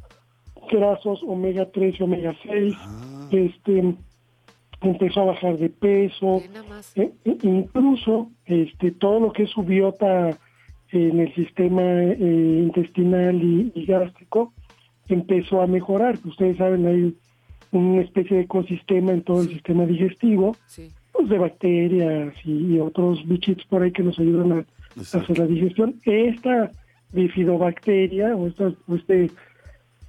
[0.68, 2.74] grasos omega 3 y omega 6,
[3.30, 3.94] este
[4.80, 6.96] empezó a bajar de peso, Ve nada más.
[6.96, 10.36] e- e- incluso este todo lo que es su biota
[10.96, 14.52] en el sistema eh, intestinal y, y gástrico
[15.08, 16.18] empezó a mejorar.
[16.24, 17.14] Ustedes saben, hay
[17.72, 20.88] una especie de ecosistema en todo el sistema digestivo, Sí.
[21.12, 25.38] pues, de bacterias y, y otros bichitos por ahí que nos ayudan a, a hacer
[25.38, 25.94] la digestión.
[26.04, 26.70] Esta
[27.12, 29.30] bifidobacteria o, esta, o este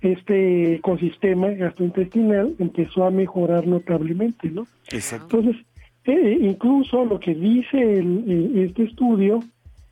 [0.01, 4.67] este ecosistema gastrointestinal empezó a mejorar notablemente, ¿no?
[4.91, 5.39] Exacto.
[5.39, 5.65] Entonces,
[6.05, 9.39] eh, incluso lo que dice el- eh, este estudio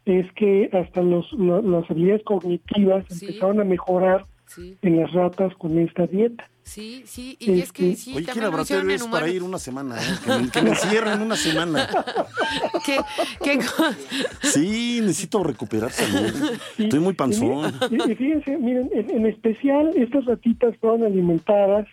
[0.05, 3.25] es que hasta los, lo- las habilidades cognitivas Sí.
[3.27, 6.47] empezaron a mejorar Sí, en las ratas con esta dieta.
[6.61, 7.35] sí, sí.
[7.39, 9.95] Y es que sí, Oye, ¿qué también lo hicieron en para ir una semana?
[9.97, 10.05] eh?
[10.23, 11.89] Que, me- que me encierren una semana.
[12.85, 12.97] ¿Qué,
[13.43, 13.59] qué
[14.43, 16.31] Sí, necesito recuperar salud.
[16.77, 17.73] Sí, Estoy muy panzón.
[17.89, 21.87] Y, y fíjense, miren, en, en especial estas ratitas fueron alimentadas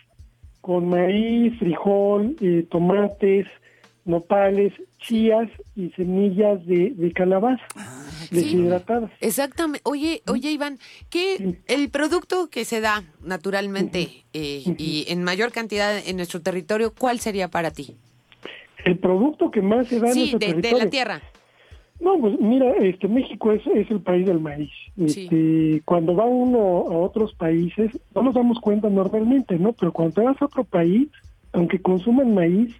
[0.61, 3.47] con maíz, frijol, eh, tomates,
[4.05, 7.63] nopales, chías y semillas de, de calabaza
[8.31, 9.11] deshidratadas.
[9.21, 9.81] Exactamente.
[9.85, 10.77] Oye, oye, Iván,
[11.09, 16.93] ¿qué el producto que se da naturalmente eh, y en mayor cantidad en nuestro territorio,
[16.97, 17.95] cuál sería para ti?
[18.85, 20.83] El producto que más se da en Sí, nuestro de, de territorio.
[20.85, 21.21] la tierra.
[22.01, 24.71] No, pues mira, este México es, es el país del maíz.
[25.07, 25.23] Sí.
[25.23, 29.71] Este, Cuando va uno a otros países, no nos damos cuenta normalmente, ¿no?
[29.71, 31.07] Pero cuando te vas a otro país,
[31.53, 32.75] aunque consuman maíz,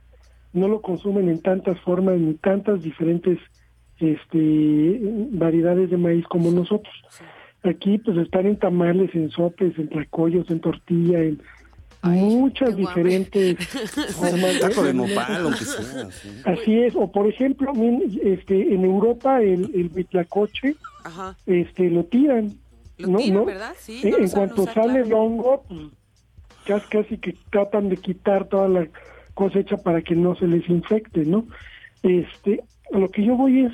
[0.54, 3.40] no lo consumen en tantas formas ni tantas diferentes
[4.00, 5.00] este,
[5.32, 6.94] variedades de maíz como nosotros.
[7.64, 11.42] Aquí pues están en tamales, en sopes, en tlacoyos, en tortilla, en
[12.06, 13.58] Ay, muchas diferentes
[14.16, 16.12] formas Taco de nopal, aunque sea.
[16.12, 16.30] sí.
[16.44, 17.72] Así es, o por ejemplo,
[18.22, 21.38] este, en Europa el, el huitlacoche, Ajá.
[21.46, 22.52] este, lo tiran.
[22.98, 23.18] Lo ¿no?
[23.20, 23.46] tiran, ¿no?
[23.46, 23.74] ¿verdad?
[23.80, 25.06] Sí, no lo en cuanto usar, sale claro.
[25.06, 25.80] el hongo, pues
[26.66, 28.86] casi, casi que tratan de quitar toda la
[29.34, 31.46] cosecha para que no se les infecte, ¿no?
[32.04, 32.62] Este,
[32.94, 33.74] a lo que yo voy es,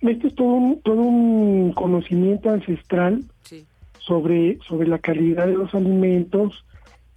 [0.00, 3.64] este es todo un, todo un conocimiento ancestral Sí.
[3.98, 6.64] sobre, sobre la calidad de los alimentos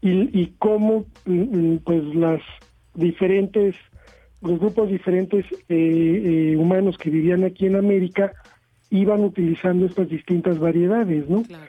[0.02, 2.42] y, y cómo mm, mm, pues las
[2.96, 3.76] diferentes
[4.42, 8.34] los grupos diferentes eh, eh, humanos que vivían aquí en América
[8.90, 11.44] iban utilizando estas distintas variedades, ¿no?
[11.44, 11.64] Claro.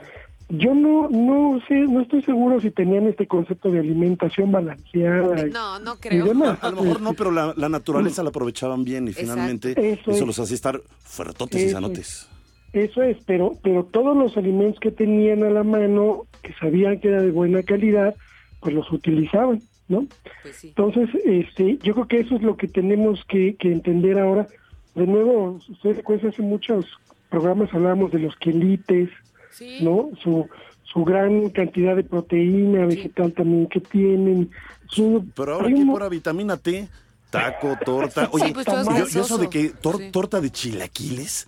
[0.51, 5.47] Yo no no sé, no estoy seguro si tenían este concepto de alimentación balanceada.
[5.47, 6.27] No, no creo.
[6.27, 6.59] demás.
[6.63, 9.33] A lo mejor no, pero la, la naturaleza la aprovechaban bien y Exacto.
[9.33, 10.27] finalmente Eso eso, es.
[10.27, 12.29] los hacía estar fuertotes y sanotes.
[12.75, 17.09] Eso es, pero pero todos los alimentos que tenían a la mano, que sabían que
[17.09, 18.15] era de buena calidad,
[18.61, 20.07] pues los utilizaban, ¿no?
[20.43, 20.69] Pues sí.
[20.69, 24.47] Entonces, este, yo creo que eso es lo que tenemos que, que entender ahora.
[24.95, 26.87] De nuevo, ustedes recuerdan, hace muchos
[27.31, 29.09] programas hablábamos de los quelites,
[29.57, 29.79] Sí.
[29.81, 30.11] ¿no?
[30.23, 30.47] Su,
[30.83, 34.51] su gran cantidad de proteína vegetal también que tienen.
[34.89, 36.89] Su, Pero ahora mo- pura vitamina T,
[37.31, 38.29] taco, torta.
[38.33, 40.11] Oye, pues, todo es yo, eso de que tor- Sí.
[40.11, 41.47] torta de chilaquiles,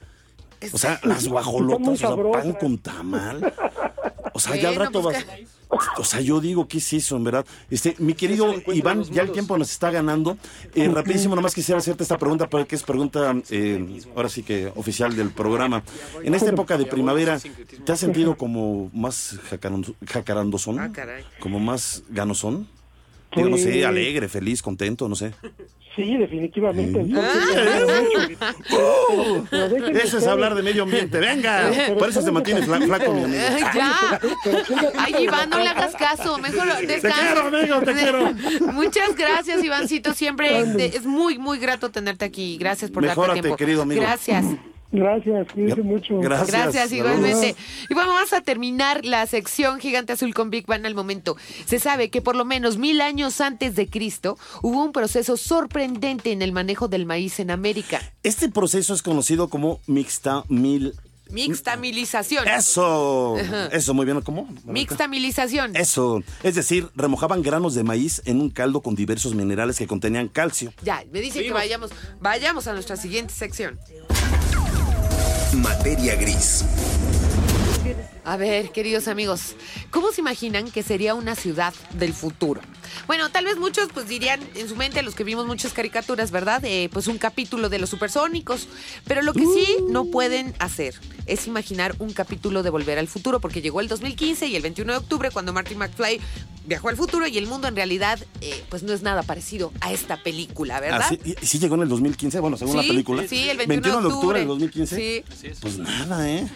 [0.72, 3.52] o sea, las guajolotas, o sea, pan con tamal.
[4.32, 5.55] O sea, ya al rato pues, vas.
[5.98, 7.46] O sea, yo digo, ¿qué es eso, en verdad?
[7.70, 10.36] Este, mi querido Iván, ya el tiempo nos está ganando.
[10.74, 15.14] Eh, rapidísimo, nomás quisiera hacerte esta pregunta, porque es pregunta, eh, ahora sí que oficial
[15.16, 15.82] del programa.
[16.22, 17.38] En esta época de primavera,
[17.84, 19.38] ¿te has sentido como más
[20.06, 20.78] jacarandosón?
[20.80, 21.24] Ah, caray.
[21.40, 22.68] ¿Como más ganosón?
[23.34, 25.32] Digo, no sé, Pues- alegre, feliz, contento, no sé.
[25.96, 27.02] Sí, definitivamente.
[27.04, 27.10] Sí.
[27.10, 31.18] Entonces, pero- pero déjenme Eso es hablar de medio ambiente.
[31.18, 33.42] Venga, Pero por eso se mantiene fla- flaco, mi amigo.
[33.50, 34.20] Ay, ya.
[34.98, 36.36] Ay, Iván, no le hagas caso.
[36.38, 37.18] Mejor descansa.
[37.18, 38.32] quiero, amigo, te quiero.
[38.72, 40.12] Muchas gracias, Ivancito.
[40.12, 42.58] Siempre te- es muy, muy grato tenerte aquí.
[42.58, 43.56] Gracias por Mejórate, darte tiempo.
[43.56, 44.02] querido amigo.
[44.02, 44.44] Gracias.
[44.96, 46.18] Gracias, cuídense mucho.
[46.20, 46.50] Gracias.
[46.50, 46.92] Gracias, Saludos.
[46.92, 47.56] igualmente.
[47.88, 51.36] Y bueno, vamos a terminar la sección Gigante Azul con Big Bang al momento.
[51.66, 56.32] Se sabe que por lo menos mil años antes de Cristo hubo un proceso sorprendente
[56.32, 58.00] en el manejo del maíz en América.
[58.22, 60.94] Este proceso es conocido como mixta mil.
[61.28, 62.46] Mixtamilización.
[62.46, 63.36] Eso,
[63.72, 64.48] eso, muy bien, ¿cómo?
[64.64, 65.74] Mixtamilización.
[65.74, 70.28] Eso, es decir, remojaban granos de maíz en un caldo con diversos minerales que contenían
[70.28, 70.72] calcio.
[70.82, 73.76] Ya, me dice que vayamos, vayamos a nuestra siguiente sección.
[75.54, 76.64] Materia gris.
[78.28, 79.54] A ver, queridos amigos,
[79.92, 82.60] ¿cómo se imaginan que sería una ciudad del futuro?
[83.06, 86.64] Bueno, tal vez muchos pues dirían en su mente, los que vimos muchas caricaturas, ¿verdad?
[86.64, 88.66] Eh, pues un capítulo de los supersónicos.
[89.06, 90.94] Pero lo que sí no pueden hacer
[91.26, 94.92] es imaginar un capítulo de Volver al Futuro, porque llegó el 2015 y el 21
[94.92, 96.20] de octubre cuando Martin McFly
[96.66, 99.92] viajó al futuro y el mundo en realidad eh, pues no es nada parecido a
[99.92, 101.02] esta película, ¿verdad?
[101.04, 103.24] Ah, sí, y- sí llegó en el 2015, bueno, según la película.
[103.28, 104.38] sí, el 21 de de octubre octubre.
[104.40, 105.24] del 2015.
[105.40, 105.48] Sí.
[105.60, 106.48] Pues nada, ¿eh?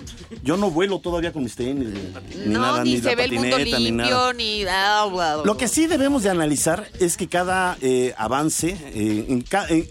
[0.42, 3.14] Yo no vuelo todavía con mis tenis, ni, ni no, nada, ni, ni, se la
[3.14, 4.08] ve el mundo patineta, ni nada.
[4.32, 5.44] limpio, ni...
[5.44, 9.86] Lo que sí debemos de analizar es que cada eh, avance, eh, en ca- en-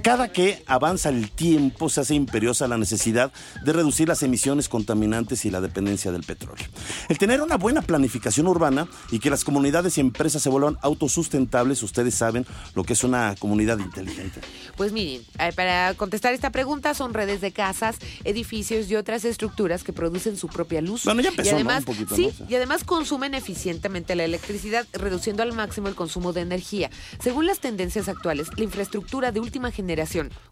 [0.00, 3.32] cada que avanza el tiempo se hace imperiosa la necesidad
[3.64, 6.66] de reducir las emisiones contaminantes y la dependencia del petróleo.
[7.08, 11.82] El tener una buena planificación urbana y que las comunidades y empresas se vuelvan autosustentables,
[11.82, 14.40] ustedes saben lo que es una comunidad inteligente.
[14.76, 19.84] Pues miren, eh, para contestar esta pregunta son redes de casas, edificios y otras estructuras
[19.84, 21.04] que producen su propia luz.
[21.04, 21.56] Bueno, ya empezó, y ¿no?
[21.56, 26.32] además, Un poquito, sí, y además consumen eficientemente la electricidad, reduciendo al máximo el consumo
[26.32, 26.90] de energía.
[27.20, 29.81] Según las tendencias actuales, la infraestructura de última generación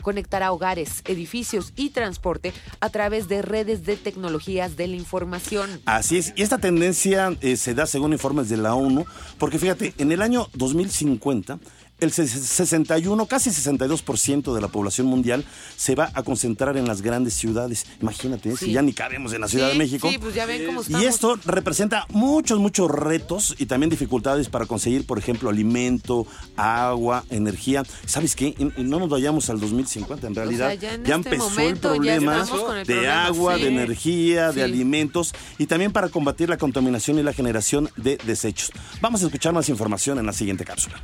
[0.03, 5.81] conectará hogares, edificios y transporte a través de redes de tecnologías de la información.
[5.85, 9.05] Así es, y esta tendencia eh, se da según informes de la ONU,
[9.39, 11.59] porque fíjate, en el año 2050,
[12.01, 15.45] el ses- 61, casi 62% de la población mundial
[15.77, 17.87] se va a concentrar en las grandes ciudades.
[18.01, 18.57] Imagínate, ¿eh?
[18.57, 18.67] Sí.
[18.67, 20.09] si ya ni cabemos en la Ciudad Sí, de México.
[20.11, 21.03] Sí, pues ya ven cómo estamos.
[21.03, 27.25] Y esto representa muchos, muchos retos y también dificultades para conseguir, por ejemplo, alimento, agua,
[27.31, 27.83] energía.
[28.07, 28.55] ¿Sabes qué?
[28.59, 31.91] Y- no nos vayamos al 2050, en realidad sea, ya en ya este empezó momento
[31.93, 36.57] el problema el de problema, agua, de energía, de alimentos y también para combatir la
[36.57, 38.71] contaminación y la generación de desechos.
[39.01, 41.01] Vamos a escuchar más información en la siguiente cápsula.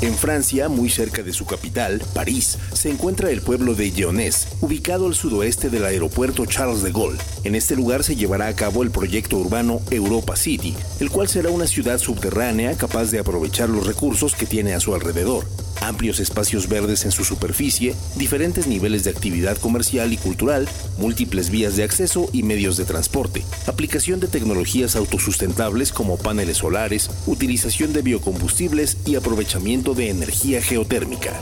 [0.00, 5.08] En Francia, muy cerca de su capital, París, se encuentra el pueblo de Lyonés, ubicado
[5.08, 7.18] al sudoeste del aeropuerto Charles de Gaulle.
[7.42, 11.50] En este lugar se llevará a cabo el proyecto urbano Europa City, el cual será
[11.50, 15.46] una ciudad subterránea capaz de aprovechar los recursos que tiene a su alrededor.
[15.80, 21.76] Amplios espacios verdes en su superficie, diferentes niveles de actividad comercial y cultural, múltiples vías
[21.76, 28.02] de acceso y medios de transporte, aplicación de tecnologías autosustentables como paneles solares, utilización de
[28.02, 31.32] biocombustibles y aprovechamiento de energía geotérmica.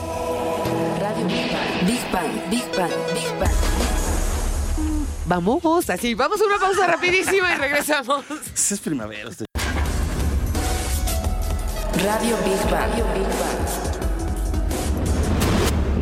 [1.00, 1.86] Radio Big Bang.
[1.86, 3.50] Big Bang, Big Bang, Big Bang.
[5.26, 8.24] Vamos, así, vamos a una pausa rapidísima y regresamos.
[8.54, 9.30] Es primavera.
[12.04, 12.90] Radio Big Bang.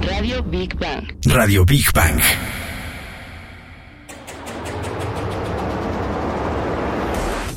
[0.02, 1.09] Radio Big Bang.
[1.26, 2.20] Radio Big Bang.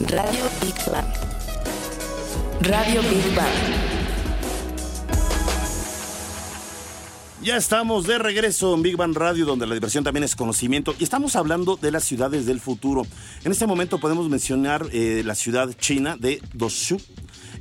[0.10, 1.08] Radio Big Bang.
[2.62, 3.97] Radio Big Bang.
[7.48, 10.94] Ya estamos de regreso en Big Bang Radio, donde la diversión también es conocimiento.
[11.00, 13.04] Y estamos hablando de las ciudades del futuro.
[13.46, 16.98] En este momento podemos mencionar eh, la ciudad china de Doshu,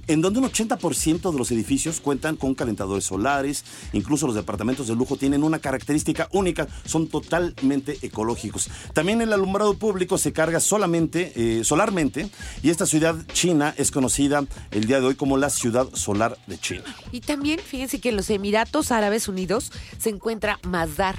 [0.07, 3.65] en donde un 80% de los edificios cuentan con calentadores solares.
[3.93, 8.69] Incluso los departamentos de lujo tienen una característica única, son totalmente ecológicos.
[8.93, 12.31] También el alumbrado público se carga solamente, eh, solarmente,
[12.63, 16.59] y esta ciudad china es conocida el día de hoy como la ciudad solar de
[16.59, 16.85] China.
[17.13, 21.17] Y también fíjense que en los Emiratos Árabes Unidos se encuentra Masdar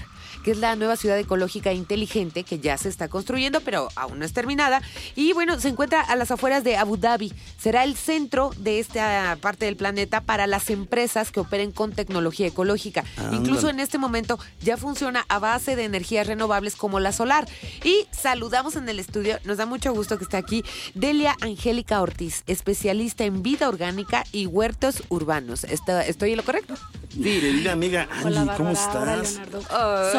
[0.47, 4.19] que es la nueva ciudad ecológica e inteligente que ya se está construyendo, pero aún
[4.19, 4.81] no es terminada.
[5.13, 7.33] Y bueno, se encuentra a las afueras de Abu Dhabi.
[7.59, 12.47] Será el centro de esta parte del planeta para las empresas que operen con tecnología
[12.47, 13.03] ecológica.
[13.33, 17.45] Incluso en este momento ya funciona a base de energías renovables como la solar.
[17.83, 22.43] Y saludamos en el estudio, nos da mucho gusto que esté aquí, Delia Angélica Ortiz,
[22.47, 25.65] especialista en vida orgánica y huertos urbanos.
[25.65, 26.73] ¿Está- ¿Estoy en lo correcto?
[27.21, 29.01] Querida amiga Hola, Angie, ¿cómo Bárbara.
[29.13, 29.33] Hola, estás?
[29.33, 29.61] Leonardo.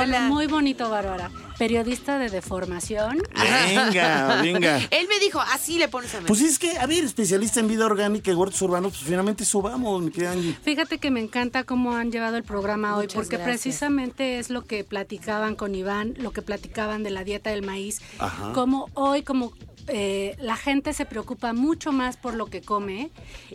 [0.01, 0.18] Hola.
[0.23, 1.31] Muy bonito, Bárbara.
[1.59, 3.19] Periodista de deformación.
[3.35, 4.77] Venga, venga.
[4.91, 7.85] Él me dijo, así le pones a Pues es que, a ver, especialista en vida
[7.85, 10.57] orgánica y huertos urbanos, pues finalmente eso vamos, mi querida Angie.
[10.63, 13.61] Fíjate que me encanta cómo han llevado el programa hoy, porque gracias.
[13.63, 18.01] precisamente es lo que platicaban con Iván, lo que platicaban de la dieta del maíz,
[18.19, 18.53] Ajá.
[18.53, 19.53] como hoy, como
[19.89, 23.11] eh, la gente se preocupa mucho más por lo que come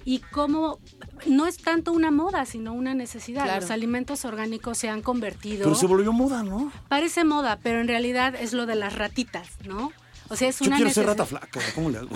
[0.06, 0.80] y cómo
[1.26, 3.44] no es tanto una moda, sino una necesidad.
[3.44, 3.62] Claro.
[3.62, 5.64] Los alimentos orgánicos se han convertido...
[5.64, 6.72] Pero se volvió moda, ¿no?
[6.90, 9.92] Parece moda, pero en realidad es lo de las ratitas, ¿no?
[10.30, 11.28] O sea, es Yo una quiero ser necesidad.
[11.28, 12.10] rata flaca, ¿cómo le hago?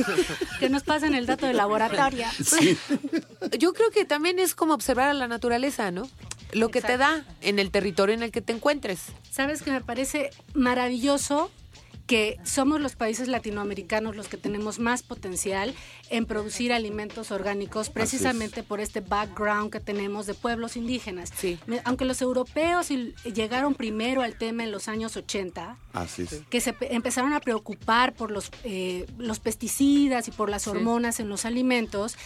[0.60, 2.26] Que nos pasen el dato de laboratorio.
[2.44, 2.76] Sí.
[3.58, 6.08] Yo creo que también es como observar a la naturaleza, ¿no?
[6.52, 9.06] Lo que te da en el territorio en el que te encuentres.
[9.30, 11.50] Sabes que me parece maravilloso
[12.06, 15.74] que somos los países latinoamericanos los que tenemos más potencial
[16.10, 21.30] en producir alimentos orgánicos precisamente por este background que tenemos de pueblos indígenas.
[21.34, 21.58] Sí.
[21.84, 22.88] Aunque los europeos
[23.24, 26.42] llegaron primero al tema en los años 80, Así es.
[26.50, 31.20] que se pe- empezaron a preocupar por los, eh, los pesticidas y por las hormonas
[31.20, 32.16] en los alimentos.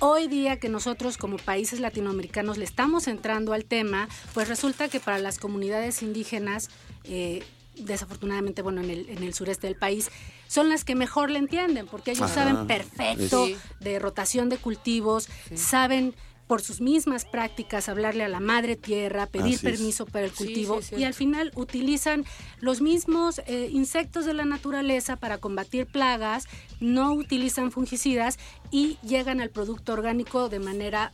[0.00, 5.00] Hoy día que nosotros como países latinoamericanos le estamos entrando al tema, pues resulta que
[5.00, 6.70] para las comunidades indígenas,
[7.02, 7.42] eh,
[7.80, 10.10] desafortunadamente, bueno, en el, en el sureste del país,
[10.46, 12.34] son las que mejor le entienden, porque ellos Ajá.
[12.34, 13.56] saben perfecto Sí.
[13.80, 16.14] de rotación de cultivos, saben
[16.46, 19.72] por sus mismas prácticas hablarle a la madre tierra, pedir Así es.
[19.76, 22.24] permiso para el cultivo sí, y al final utilizan
[22.60, 26.46] los mismos eh, insectos de la naturaleza para combatir plagas,
[26.80, 28.38] no utilizan fungicidas
[28.70, 31.12] y llegan al producto orgánico de manera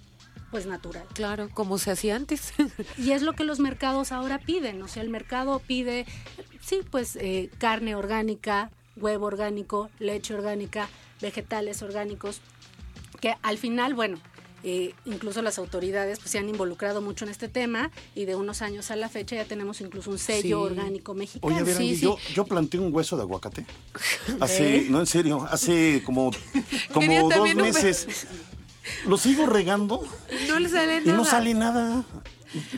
[0.55, 1.05] pues natural.
[1.15, 2.53] Claro, como se hacía antes.
[2.97, 6.07] Y es lo que los mercados ahora piden, o sea, el mercado pide,
[6.65, 10.89] sí, pues eh, carne orgánica, huevo orgánico, leche orgánica,
[11.21, 12.41] vegetales orgánicos,
[13.21, 14.21] que al final, bueno,
[14.63, 18.63] eh, incluso las autoridades pues, se han involucrado mucho en este tema y de unos
[18.63, 20.73] años a la fecha ya tenemos incluso un sello Sí.
[20.73, 21.53] orgánico mexicano.
[21.53, 22.03] Oye, a ver, Sí, Angie, sí.
[22.03, 23.67] Yo, yo planté un hueso de aguacate.
[24.41, 26.31] Hace, no en serio, hace como,
[26.93, 28.29] como dos meses.
[29.07, 30.07] Lo sigo regando
[30.49, 31.17] no le sale y nada.
[31.17, 32.05] no sale nada.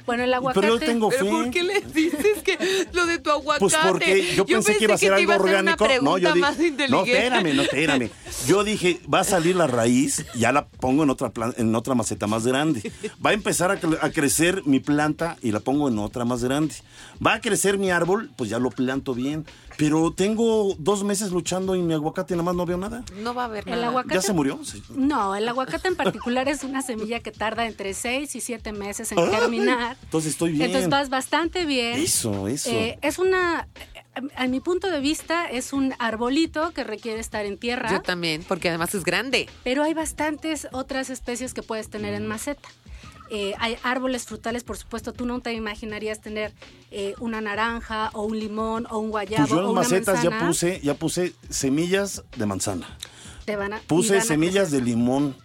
[0.06, 0.60] Bueno, el aguacate...
[0.62, 1.30] Pero yo tengo ¿Pero fe.
[1.30, 3.60] por qué le dices que lo de tu aguacate?
[3.60, 5.86] Pues porque yo pensé que iba a ser algo orgánico.
[6.00, 8.10] No, yo pregunta dije, más no, espérame, no, espérame.
[8.46, 11.94] Yo dije, va a salir la raíz, ya la pongo en otra plan- en otra
[11.94, 12.90] maceta más grande.
[13.24, 16.74] Va a empezar a crecer mi planta y la pongo en otra más grande.
[17.24, 19.46] Va a crecer mi árbol, pues ya lo planto bien.
[19.78, 23.04] Pero tengo dos meses luchando y mi aguacate nada más no veo nada.
[23.18, 23.88] No va a haber El nada.
[23.92, 24.58] aguacate- ¿Ya se murió?
[24.64, 24.82] Sí.
[24.94, 29.12] No, el aguacate en particular es una semilla que tarda entre 6 y 7 meses
[29.12, 29.96] en Ay, germinar.
[30.04, 30.62] entonces estoy bien.
[30.66, 32.00] Entonces vas bastante bien.
[32.00, 32.70] Eso, eso.
[32.70, 33.68] Eh, es una,
[34.14, 38.00] a, a mi punto de vista, es un arbolito que requiere estar en tierra, Yo
[38.00, 39.46] también, porque además es grande.
[39.62, 42.68] pero hay bastantes otras especies que puedes tener en maceta.
[43.30, 46.52] Eh, hay árboles frutales, por supuesto, tú no te imaginarías tener
[46.90, 50.22] eh, una naranja o un limón o un guayabo Pues yo o en una macetas
[50.22, 52.86] ya puse, ya puse semillas de manzana.
[53.44, 55.36] Te van a- Puse a semillas de limón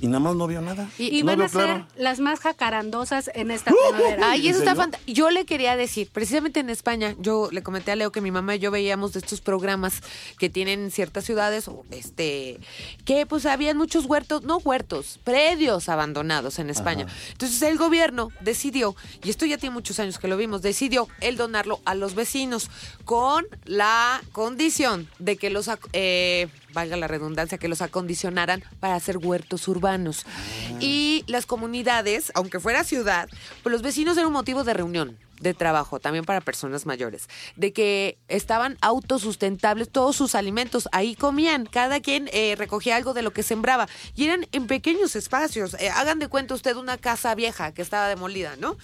[0.00, 0.88] y nada más no veo nada.
[0.98, 1.86] Y, y no van a ser claro.
[1.96, 4.30] las más jacarandosas en esta primavera.
[4.30, 5.12] Ay, ¿En eso está fantástico.
[5.12, 8.56] Yo le quería decir, precisamente en España, yo le comenté a Leo que mi mamá
[8.56, 10.00] y yo veíamos de estos programas
[10.38, 12.58] que tienen ciertas ciudades, este,
[13.04, 17.06] que pues habían muchos huertos, no huertos, predios abandonados en España.
[17.32, 21.36] Entonces el gobierno decidió, y esto ya tiene muchos años que lo vimos, decidió el
[21.36, 22.70] donarlo a los vecinos
[23.04, 28.94] con la condición de que los, ac- eh, valga la redundancia, que los acondicionaran para
[28.94, 30.24] hacer huertos urbanos.
[30.80, 33.28] Y las comunidades, aunque fuera ciudad,
[33.62, 37.72] pues los vecinos eran un motivo de reunión, de trabajo, también para personas mayores, de
[37.72, 43.32] que estaban autosustentables todos sus alimentos, ahí comían, cada quien eh, recogía algo de lo
[43.32, 45.74] que sembraba, y eran en pequeños espacios.
[45.80, 48.76] Eh, hagan de cuenta usted una casa vieja que estaba demolida, ¿no?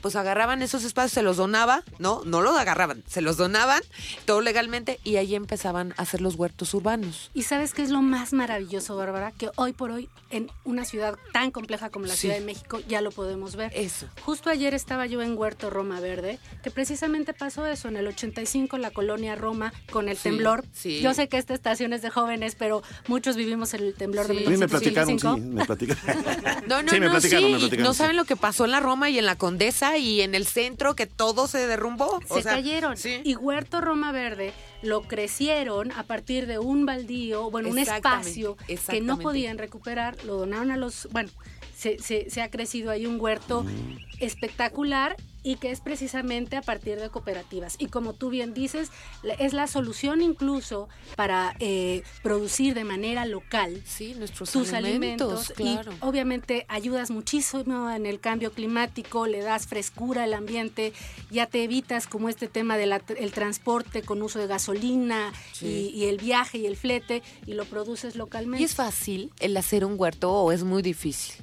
[0.00, 2.22] Pues agarraban esos espacios, se los donaba, ¿no?
[2.24, 3.82] No los agarraban, se los donaban,
[4.24, 7.30] todo legalmente, y ahí empezaban a hacer los huertos urbanos.
[7.34, 11.16] Y sabes qué es lo más maravilloso, Bárbara, que hoy por hoy en una ciudad
[11.32, 12.22] tan compleja como la Sí.
[12.22, 13.70] Ciudad de México ya lo podemos ver.
[13.74, 14.06] Eso.
[14.22, 18.78] Justo ayer estaba yo en Huerto Roma Verde, que precisamente pasó eso en el 85
[18.78, 20.64] la colonia Roma con el Sí, temblor.
[20.72, 21.00] sí.
[21.00, 24.36] Yo sé que esta estación es de jóvenes, pero muchos vivimos el temblor Sí.
[24.36, 25.38] de A mí me platicaron, sí, 1985.
[25.56, 26.24] me platicaron.
[26.66, 27.52] No, no, me no, platicaron, sí.
[27.52, 30.20] me platicaron, no saben lo que pasó en la Roma y en la Condesa y
[30.20, 32.20] en el centro, que todo se derrumbó.
[32.28, 32.96] O se sea, cayeron.
[32.96, 33.20] sí.
[33.24, 38.56] Y Huerto Roma Verde lo crecieron a partir de un baldío, bueno, un espacio
[38.88, 41.30] que no podían recuperar, lo donaron a los, bueno,
[41.76, 43.98] se, se- se ha crecido ahí un huerto Mm.
[44.20, 47.76] espectacular y que es precisamente a partir de cooperativas.
[47.78, 48.90] Y como tú bien dices,
[49.38, 55.56] es la solución incluso para eh, producir de manera local Sí, nuestros tus alimentos, alimentos,
[55.56, 55.92] claro.
[55.92, 60.92] y obviamente ayudas muchísimo en el cambio climático, le das frescura al ambiente,
[61.30, 63.00] ya te evitas como este tema del
[63.32, 65.92] transporte con uso de gasolina Sí.
[65.94, 68.62] y, y el viaje y el flete y lo produces localmente.
[68.62, 71.36] ¿Y es fácil el hacer un huerto o es muy difícil?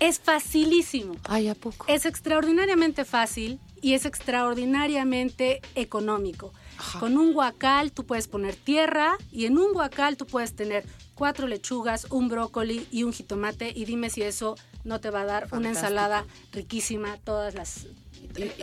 [0.00, 1.16] Es facilísimo.
[1.24, 1.86] Ay, ¿a poco?
[1.88, 6.52] Es extraordinariamente fácil y es extraordinariamente económico.
[7.00, 10.84] Con un guacal tú puedes poner tierra y en un guacal tú puedes tener
[11.14, 15.24] cuatro lechugas, un brócoli y un jitomate y dime si eso no te va a
[15.24, 17.86] dar una ensalada riquísima todas las...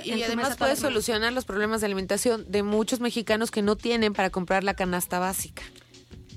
[0.04, 4.14] Y, y además puede solucionar los problemas de alimentación de muchos mexicanos que no tienen
[4.14, 5.64] para comprar la canasta básica.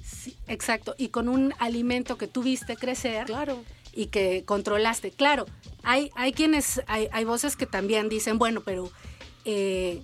[0.05, 3.63] Sí, exacto, y con un alimento que tú viste crecer Claro.
[3.99, 5.11] Y que controlaste.
[5.11, 5.45] Claro,
[5.83, 8.93] hay, hay quienes, hay, hay voces que también dicen, bueno, pero
[9.45, 10.03] eh,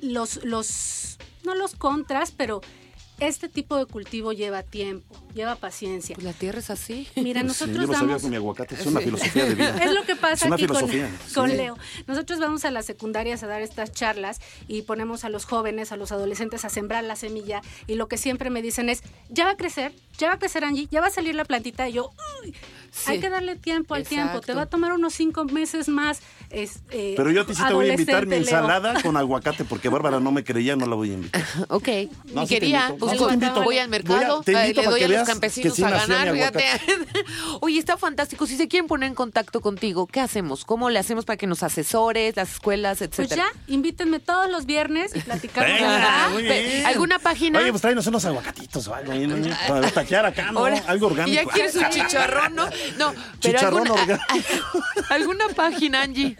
[0.00, 2.62] los, los no los contras, pero
[3.20, 6.14] este tipo de cultivo lleva tiempo, lleva paciencia.
[6.14, 7.06] Pues la tierra es así.
[7.14, 8.22] Mira, Sí, nosotros yo lo sabía damos...
[8.22, 9.04] con mi aguacate, es una Sí.
[9.04, 9.84] filosofía de vida.
[9.84, 10.80] Es lo que pasa aquí con,
[11.34, 11.56] con sí.
[11.56, 11.76] Leo.
[12.08, 15.96] Nosotros vamos a las secundarias a dar estas charlas y ponemos a los jóvenes, a
[15.96, 19.50] los adolescentes a sembrar la semilla y lo que siempre me dicen es, ya va
[19.52, 22.10] a crecer, ya va a crecer Angie, ya va a salir la plantita y yo,
[22.42, 22.54] "Uy,
[22.94, 23.12] Sí.
[23.12, 26.20] hay que darle tiempo al tiempo, te va a tomar unos cinco meses más.
[26.50, 29.64] es, eh, Pero yo a ti sí te voy a invitar mi ensalada con aguacate,
[29.64, 31.42] porque Bárbara no me creía, no la voy a invitar.
[31.68, 31.88] Ok,
[32.34, 32.98] No, ni sí te quería, invito.
[32.98, 33.62] pues No, sí te voy, invito.
[33.64, 35.90] voy al mercado, Voy a- te eh, invito le doy a los campesinos sí a
[35.90, 36.64] ganar, fíjate.
[37.60, 38.46] Oye, está fantástico.
[38.46, 40.64] Si se quieren poner en contacto contigo, ¿qué hacemos?
[40.64, 43.44] ¿Cómo le hacemos para que nos asesores, las escuelas, Pues etcétera?
[43.54, 45.70] ya, invítenme todos los viernes y platicamos.
[45.72, 46.30] Venga, ¿verdad?
[46.30, 46.86] muy Pe- bien.
[46.86, 47.58] ¿Alguna página?
[47.58, 49.36] Oye, pues tráenos unos aguacatitos o algo ahí, ¿no?
[49.66, 50.58] Para taquear acá, ¿no?
[50.60, 51.40] Ahora, algo orgánico.
[51.40, 52.66] Y ya quieres un chicharrón, ¿no?
[52.98, 54.82] No, pero Chicharrón alguna, orgánico.
[55.10, 56.36] alguna página, Angie.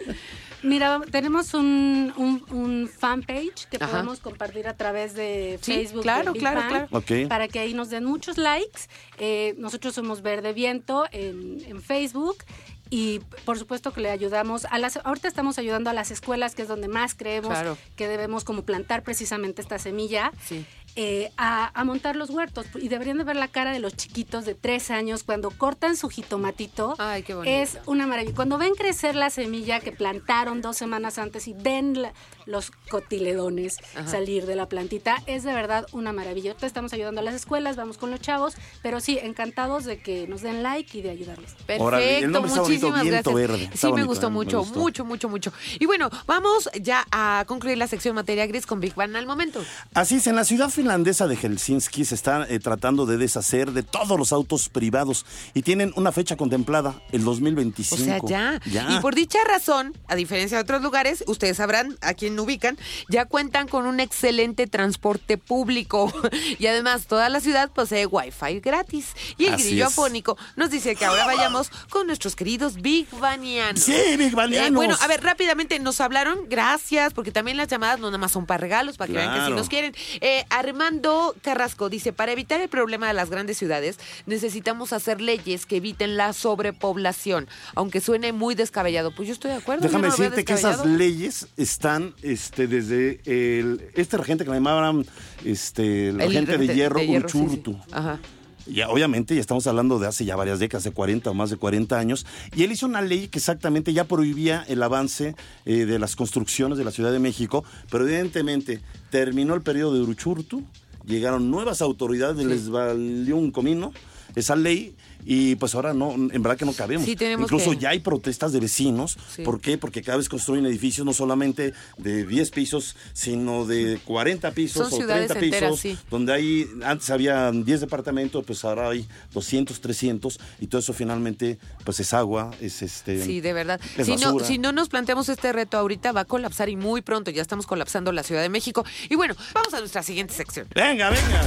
[0.64, 3.88] Mira, tenemos un, un, un fanpage que Ajá.
[3.90, 6.02] podemos compartir a través de Sí, Facebook.
[6.02, 7.28] claro, de claro, Bang, claro.
[7.28, 8.82] Para que ahí nos den muchos likes.
[9.18, 12.44] Eh, nosotros somos Verde Viento en, en Facebook.
[12.90, 16.60] Y por supuesto que le ayudamos a las, ahorita estamos ayudando a las escuelas, que
[16.62, 17.78] es donde más creemos Claro.
[17.96, 20.30] que debemos como plantar precisamente esta semilla.
[20.44, 20.66] Sí.
[20.96, 24.44] Eh, a, a montar los huertos y deberían de ver la cara de los chiquitos
[24.44, 26.94] de tres años cuando cortan su jitomatito.
[26.98, 27.50] Ay, qué bonito.
[27.54, 28.34] Es una maravilla.
[28.34, 32.12] Cuando ven crecer la semilla que plantaron dos semanas antes y ven la-
[32.46, 34.08] los cotiledones Ajá.
[34.08, 36.50] salir de la plantita, es de verdad una maravilla.
[36.50, 40.26] Ahorita estamos ayudando a las escuelas, vamos con los chavos, pero sí, encantados de que
[40.26, 41.52] nos den like y de ayudarles.
[41.52, 43.58] Perfecto, Órale, el nombre está bonito, muchísimas Viento gracias.
[43.58, 43.76] Verde.
[43.76, 44.78] Sí, me gustó eh, me mucho, gustó.
[44.78, 45.52] mucho, mucho, mucho.
[45.78, 49.62] Y bueno, vamos ya a concluir la sección materia gris con Big Bang al momento.
[49.94, 53.82] Así es, en la ciudad finlandesa de Helsinki se está eh, tratando de deshacer de
[53.82, 55.24] todos los autos privados
[55.54, 57.94] y tienen una fecha contemplada, el 2025.
[57.94, 58.60] O sea, ya.
[58.70, 58.96] Ya.
[58.96, 62.78] Y por dicha razón, a diferencia de otros lugares, ustedes sabrán a quién ubican,
[63.08, 66.12] ya cuentan con un excelente transporte público.
[66.58, 69.08] y además, toda la ciudad posee Wi-Fi gratis.
[69.38, 69.92] Y el Así grillo es.
[69.92, 73.82] afónico nos dice que ahora vayamos con nuestros queridos Big Banianos.
[73.82, 74.68] Sí, Big Banianos.
[74.70, 78.32] Eh, bueno, a ver, rápidamente nos hablaron, gracias, porque también las llamadas no nada más
[78.32, 79.56] son para regalos, para que vean que Claro.
[79.56, 79.94] nos quieren.
[80.20, 85.66] Eh, Armando Carrasco dice, para evitar el problema de las grandes ciudades, necesitamos hacer leyes
[85.66, 89.14] que eviten la sobrepoblación, aunque suene muy descabellado.
[89.14, 89.82] Pues yo estoy de acuerdo.
[89.82, 95.04] Déjame no decirte que esas leyes están este, desde el, este regente que le llamaban
[95.44, 97.16] este, el, regente de hierro, sí, sí.
[97.16, 97.76] Uruchurtu.
[97.90, 98.20] Ajá.
[98.66, 101.56] Ya, obviamente, ya estamos hablando de hace ya varias décadas, de 40 o más de
[101.56, 105.98] 40 años, y él hizo una ley que exactamente ya prohibía el avance eh, de
[105.98, 110.62] las construcciones de la Ciudad de México, pero evidentemente terminó el periodo de Uruchurtu,
[111.04, 113.92] llegaron nuevas autoridades, les valió un comino
[114.34, 114.94] esa ley
[115.24, 117.06] y pues ahora no, en verdad que no cabemos.
[117.06, 119.16] Sí, tenemos Incluso que- ya hay protestas de vecinos.
[119.34, 119.42] Sí.
[119.42, 119.78] ¿Por qué?
[119.78, 124.92] Porque cada vez construyen edificios no solamente de 10 pisos, sino de 40 pisos Son
[124.92, 125.98] o ciudades 30 pisos, enteras, sí.
[126.10, 131.58] donde hay, antes había 10 departamentos, pues ahora hay 200, 300, y todo eso finalmente,
[131.84, 133.24] pues es agua, es este...
[133.24, 133.80] Sí, de verdad.
[133.96, 137.02] es Si no, si no nos planteamos este reto ahorita, va a colapsar y muy
[137.02, 137.30] pronto.
[137.30, 138.84] Ya estamos colapsando la Ciudad de México.
[139.08, 140.66] Y bueno, vamos a nuestra siguiente sección.
[140.74, 141.42] Venga, venga.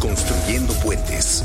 [0.00, 1.44] Construyendo puentes.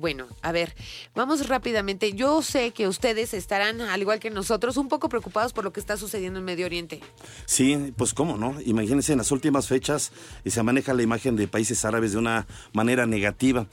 [0.00, 0.74] Bueno, a ver,
[1.14, 2.12] vamos rápidamente.
[2.12, 5.80] Yo sé que ustedes estarán, al igual que nosotros, un poco preocupados por lo que
[5.80, 7.00] está sucediendo en Medio Oriente.
[7.46, 8.60] Sí, pues cómo, ¿no?
[8.60, 10.12] Imagínense, en las últimas fechas
[10.44, 13.66] eh, se maneja la imagen de países árabes de una manera negativa.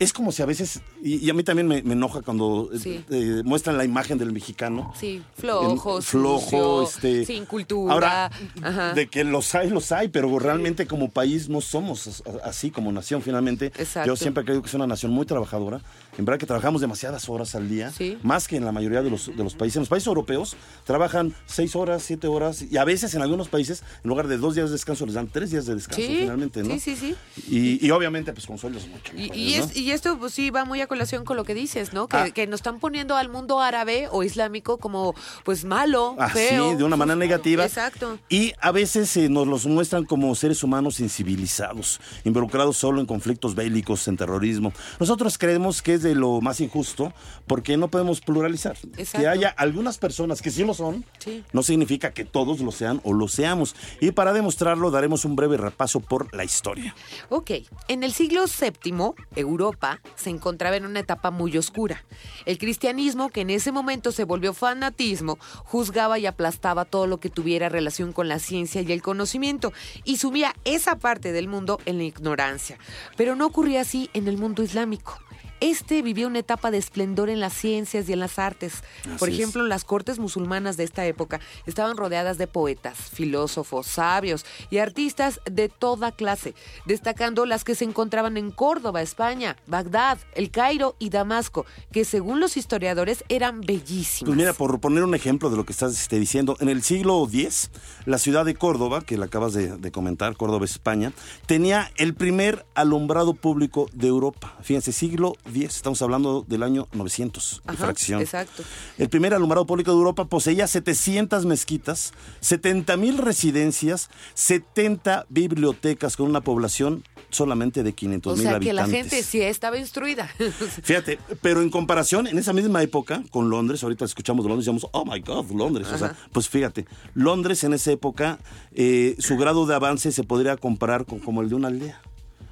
[0.00, 2.78] Es como si a veces, y, y a mí también me, me enoja cuando eh,
[2.78, 3.04] Sí.
[3.10, 4.92] eh, muestran la imagen del mexicano.
[4.98, 7.92] Sí, flojo, En- flojo, sucio, este, sin cultura.
[7.92, 8.30] Ahora,
[8.62, 8.94] Ajá.
[8.94, 12.90] de que los hay, los hay, pero realmente como país no somos as- así como
[12.90, 13.66] nación finalmente.
[13.76, 14.06] Exacto.
[14.08, 15.82] Yo siempre creo que es una nación muy trabajadora.
[16.16, 18.16] En verdad que trabajamos demasiadas horas al día, Sí.
[18.22, 19.76] más que en la mayoría de los, de los países.
[19.76, 23.82] En los países europeos trabajan seis horas, siete horas, y a veces en algunos países,
[24.02, 26.72] en lugar de dos días de descanso, les dan tres días de descanso finalmente, ¿no?
[26.74, 27.14] sí, sí, sí.
[27.50, 29.89] Y, y obviamente, pues con sueldos mucho Y, mejores, y ¿no?
[29.90, 32.06] Y esto pues sí va muy a colación con lo que dices, ¿no?
[32.06, 32.30] Que, Ah.
[32.30, 35.14] que nos están poniendo al mundo árabe o islámico como
[35.44, 36.76] pues malo, Así, feo.
[36.76, 37.64] de una manera negativa.
[37.64, 38.18] Exacto.
[38.28, 43.54] Y a veces eh, nos los muestran como seres humanos incivilizados, involucrados solo en conflictos
[43.54, 44.72] bélicos, en terrorismo.
[45.00, 47.12] Nosotros creemos que es de lo más injusto
[47.48, 48.76] porque no podemos pluralizar.
[48.96, 49.18] Exacto.
[49.20, 51.42] Que haya algunas personas que sí lo son, Sí.
[51.52, 53.74] no significa que todos lo sean o lo seamos.
[54.00, 56.94] Y para demostrarlo daremos un breve repaso por la historia.
[57.28, 57.50] Ok,
[57.88, 59.79] en el siglo VII, Europa
[60.14, 62.04] se encontraba en una etapa muy oscura.
[62.46, 67.30] El cristianismo, que en ese momento se volvió fanatismo, juzgaba y aplastaba todo lo que
[67.30, 69.72] tuviera relación con la ciencia y el conocimiento,
[70.04, 72.78] y sumía esa parte del mundo en la ignorancia.
[73.16, 75.18] Pero no ocurría así en el mundo islámico.
[75.60, 78.82] Este vivía una etapa de esplendor en las ciencias y en las artes.
[79.18, 79.34] Por es.
[79.34, 85.40] ejemplo, las cortes musulmanas de esta época estaban rodeadas de poetas, filósofos, sabios y artistas
[85.44, 86.54] de toda clase,
[86.86, 92.40] destacando las que se encontraban en Córdoba, España, Bagdad, El Cairo y Damasco, que según
[92.40, 94.28] los historiadores eran bellísimas.
[94.28, 97.22] Pues mira, por poner un ejemplo de lo que estás este, diciendo, en el siglo
[97.26, 97.70] X,
[98.06, 101.12] la ciudad de Córdoba, que la acabas de, de comentar, Córdoba, España,
[101.46, 104.56] tenía el primer alumbrado público de Europa.
[104.62, 108.20] Fíjense, siglo X, estamos hablando del año 900, y Ajá, fracción.
[108.20, 108.62] exacto.
[108.98, 116.28] El primer alumbrado público de Europa poseía 700 mezquitas, 70 mil residencias, 70 bibliotecas con
[116.28, 118.90] una población solamente de 500 o mil sea, que habitantes.
[118.90, 120.28] la gente sí estaba instruida.
[120.82, 124.90] Fíjate, pero en comparación, en esa misma época, con Londres, ahorita escuchamos Londres y decimos,
[124.92, 125.88] oh my God, Londres.
[125.92, 128.38] O sea, pues fíjate, Londres en esa época,
[128.72, 132.00] eh, su grado de avance se podría comparar con como el de una aldea.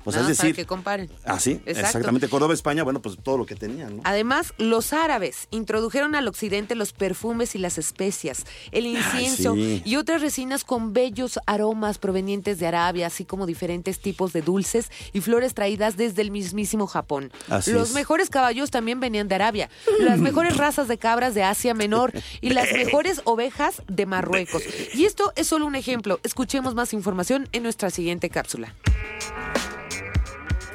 [0.08, 0.56] O sea, Nada es más para decir.
[0.56, 1.10] que comparen.
[1.24, 1.80] Ah, sí, Exacto.
[1.80, 2.28] exactamente.
[2.28, 4.02] Córdoba, España, bueno, pues todo lo que tenían, ¿no?
[4.04, 9.82] Además, los árabes introdujeron al occidente los perfumes y las especias, el incienso sí.
[9.84, 14.90] y otras resinas con bellos aromas provenientes de Arabia, así como diferentes tipos de dulces
[15.12, 17.30] y flores traídas desde el mismísimo Japón.
[17.48, 17.94] Así los es.
[17.94, 19.68] mejores caballos también venían de Arabia,
[20.00, 24.62] las mejores razas de cabras de Asia Menor y las mejores ovejas de Marruecos.
[24.94, 26.20] Y esto es solo un ejemplo.
[26.22, 28.74] Escuchemos más información en nuestra siguiente cápsula.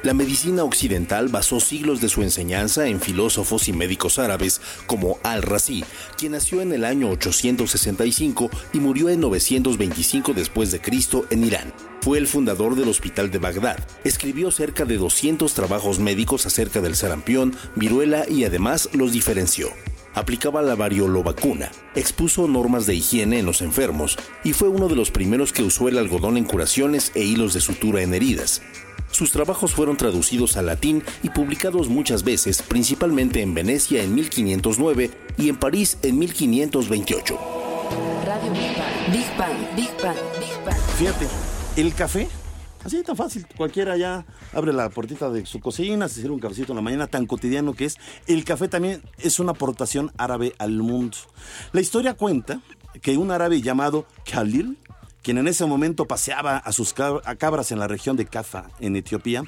[0.04, 5.82] La medicina occidental basó siglos de su enseñanza en filósofos y médicos árabes como Al-Razi,
[6.18, 11.72] quien nació en el año 865 y murió en 925 después de Cristo en Irán.
[12.02, 13.78] Fue el fundador del Hospital de Bagdad.
[14.04, 19.70] Escribió cerca de 200 trabajos médicos acerca del sarampión, viruela y además los diferenció.
[20.12, 25.10] Aplicaba la variolovacuna, expuso normas de higiene en los enfermos y fue uno de los
[25.10, 28.60] primeros que usó el algodón en curaciones e hilos de sutura en heridas.
[29.14, 35.08] Sus trabajos fueron traducidos al latín y publicados muchas veces, principalmente en Venecia en 1509
[35.38, 37.38] y en París en 1528.
[38.26, 39.12] Radio Big Bang.
[39.12, 40.76] Big Bang, Big Bang, Big Bang.
[40.98, 41.28] Fíjate,
[41.76, 42.26] el café,
[42.82, 46.72] así tan fácil, cualquiera ya abre la puertita de su cocina, se sirve un cafecito
[46.72, 47.98] en la mañana, tan cotidiano que es.
[48.26, 51.16] El café también es una aportación árabe al mundo.
[51.70, 52.62] La historia cuenta
[53.00, 54.76] que un árabe llamado Khalil,
[55.24, 59.42] quien en ese momento paseaba a sus cabras en la región de Cafa, en Etiopía,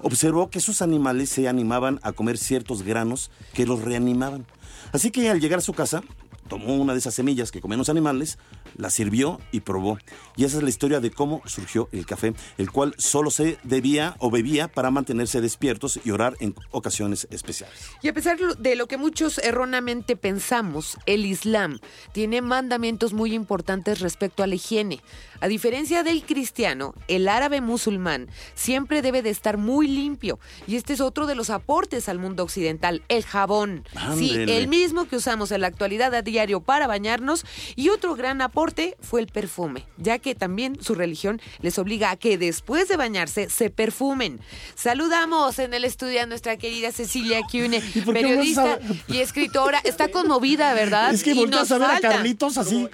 [0.00, 4.44] observó que sus animales se animaban a comer ciertos granos que los reanimaban.
[4.92, 6.02] Así que al llegar a su casa,
[6.50, 8.36] tomó una de esas semillas que comen los animales,
[8.76, 9.98] la sirvió y probó.
[10.36, 14.16] Y esa es la historia de cómo surgió el café, el cual solo se debía
[14.18, 17.90] o bebía para mantenerse despiertos y orar en ocasiones especiales.
[18.02, 21.78] Y a pesar de lo que muchos erróneamente pensamos, el Islam
[22.12, 25.00] tiene mandamientos muy importantes respecto a la higiene.
[25.40, 30.38] A diferencia del cristiano, el árabe musulmán siempre debe de estar muy limpio.
[30.66, 33.84] Y este es otro de los aportes al mundo occidental, el jabón.
[34.18, 34.58] Sí, Ándele.
[34.58, 37.44] el mismo que usamos en la actualidad a diario para bañarnos.
[37.76, 42.16] Y otro gran aporte fue el perfume, ya que también su religión les obliga a
[42.16, 44.40] que después de bañarse se perfumen.
[44.74, 48.78] Saludamos en el estudio a nuestra querida Cecilia Cune, ¿Y por qué periodista
[49.08, 49.80] y escritora.
[49.84, 51.12] Está conmovida, ¿verdad?
[51.12, 52.08] Es que volteas nos a ver a falta.
[52.08, 52.88] Carlitos así,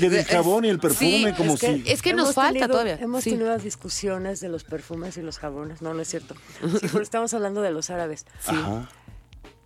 [0.00, 1.90] del jabón y el perfume, Sí, como es que- si...
[1.90, 2.98] Es que nos Hemos falta tenido- todavía.
[3.00, 3.30] Hemos Sí.
[3.30, 5.82] tenido las discusiones de los perfumes y los jabones.
[5.82, 6.34] No, no es cierto.
[6.60, 8.26] Sí, pero estamos hablando de los árabes.
[8.46, 8.88] Ajá.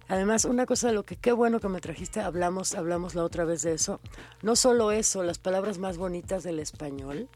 [0.09, 3.45] Además, una cosa de lo que qué bueno que me trajiste, hablamos, hablamos la otra
[3.45, 4.01] vez de eso.
[4.43, 7.29] No solo eso, las palabras más bonitas del español,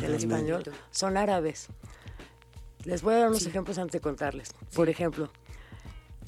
[0.00, 1.68] del español, son árabes.
[2.84, 4.54] Les voy a dar unos ejemplos antes de contarles.
[4.74, 5.30] Por ejemplo,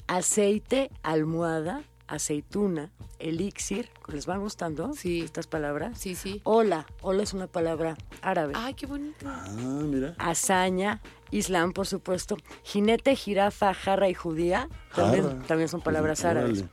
[0.07, 3.89] aceite, almohada, aceituna, elixir.
[4.07, 5.21] ¿Les van gustando Sí.
[5.21, 5.97] estas palabras?
[5.99, 6.41] Sí, sí.
[6.43, 8.53] Hola, hola es una palabra árabe.
[8.55, 9.25] Ay, qué bonito.
[9.27, 10.13] Ah, mira.
[10.17, 11.01] Hazaña,
[11.35, 12.37] Islam, por supuesto.
[12.63, 15.41] Jinete, jirafa, jarra y judía también, Jarra.
[15.47, 16.39] también son palabras Órale.
[16.39, 16.63] árabes.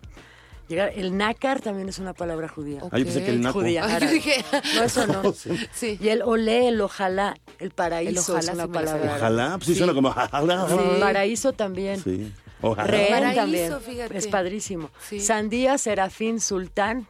[0.69, 2.81] Llegar, el nácar también es una palabra judía.
[2.91, 3.59] Ah, yo pensé que el naco.
[3.61, 4.45] Judía, Ay, yo dije-
[4.77, 5.33] No, eso no.
[5.75, 5.99] Sí.
[6.01, 9.15] Y el olé, el ojalá, el paraíso El ojalá es una palabra.
[9.17, 9.79] Ojalá, pues sí, Sí.
[9.79, 10.13] suena como...
[10.13, 12.01] Sí, Paraíso también.
[12.03, 12.33] Sí.
[12.63, 12.87] Ojalá.
[12.89, 13.81] Rehén Paraíso, también.
[13.81, 14.17] fíjate.
[14.19, 14.91] Es padrísimo.
[15.09, 15.21] Sí.
[15.21, 17.07] Sandía, serafín, sultán,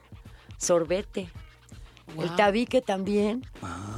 [0.56, 1.28] sorbete.
[2.18, 2.36] El Wow.
[2.36, 3.44] tabique también.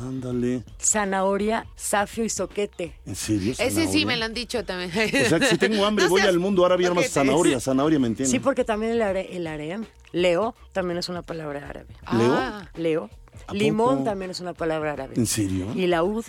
[0.08, 0.62] Ándale.
[0.80, 2.98] Zanahoria, zafio y soquete.
[3.06, 3.54] ¿En serio?
[3.58, 4.90] Ese sí me lo han dicho también.
[4.90, 7.14] O sea, que si tengo hambre No voy seas al mundo árabe y armas ojete.
[7.14, 8.30] zanahoria, zanahoria, ¿me entiendes?
[8.30, 9.84] Sí, porque también el, are, el harem.
[10.12, 11.88] Leo también es una palabra árabe.
[12.12, 12.32] ¿Leo?
[12.34, 13.10] Ah, Leo.
[13.46, 14.04] ¿A Limón poco?
[14.04, 15.14] también es una palabra árabe.
[15.16, 15.72] ¿En serio?
[15.74, 16.24] Y laúd.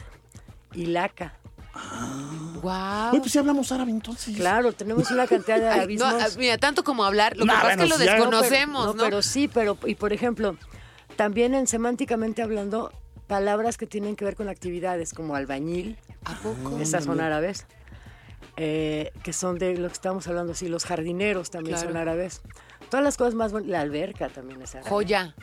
[0.73, 1.37] Y laca.
[2.61, 3.11] wow.
[3.11, 4.35] Oye, pues sí hablamos árabe entonces.
[4.35, 6.11] Claro, tenemos una cantidad de arabismos.
[6.13, 8.05] no, ah, mira, tanto como hablar, lo No, que pasa bueno, es que lo si
[8.05, 8.93] ya- desconocemos, no, ¿no?
[8.93, 10.57] pero, pero sí, pero, y por ejemplo,
[11.15, 12.91] también en semánticamente hablando,
[13.27, 16.77] palabras que tienen que ver con actividades como albañil, ¿A poco?
[16.79, 17.65] esas son árabes.
[18.57, 21.89] eh, que son de lo que estamos hablando así, los jardineros también Claro.
[21.89, 22.41] son árabes.
[22.89, 24.89] Todas las cosas más bonitas, la alberca también es árabe.
[24.89, 25.35] Joya.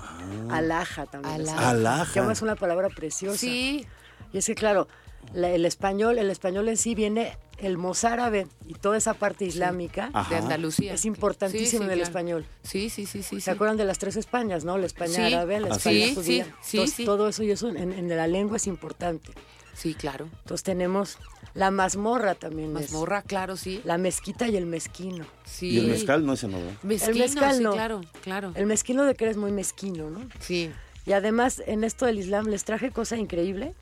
[0.50, 1.42] Alhaja también.
[1.42, 1.58] es Alhaja.
[1.70, 1.78] árabe.
[1.80, 2.12] Alhaja.
[2.14, 3.36] Que además es una palabra preciosa.
[3.36, 3.86] Sí.
[4.32, 4.88] Y es que claro,
[5.34, 10.10] la- el español, el español en sí viene el mozárabe y toda esa parte islámica
[10.12, 10.28] Ajá.
[10.30, 10.92] De Andalucía.
[10.94, 12.02] es importantísimo Sí, sí, en el claro.
[12.02, 12.46] español.
[12.62, 13.36] Sí, sí, sí, sí.
[13.36, 13.50] ¿Se sí.
[13.50, 14.76] acuerdan de las tres Españas, no?
[14.78, 15.22] La España Sí.
[15.34, 16.14] árabe, la España es.
[16.14, 16.44] judía.
[16.44, 17.04] Sí, sí, Entonces, sí.
[17.04, 19.32] Todo eso y eso en, en la lengua es importante.
[19.74, 20.28] Sí, claro.
[20.42, 21.16] Entonces tenemos
[21.54, 22.76] la mazmorra también.
[22.76, 23.80] es- Mazmorra, claro, sí.
[23.84, 25.24] La mezquita y el mezquino.
[25.44, 25.68] Sí.
[25.70, 26.76] Y el mezcal no es en El
[27.14, 27.72] mezcal sí, no.
[27.72, 28.52] claro, claro.
[28.54, 30.20] El mezquino de que eres muy mezquino, ¿no?
[30.40, 30.70] Sí.
[31.06, 33.74] Y además, en esto del Islam les traje cosa increíble.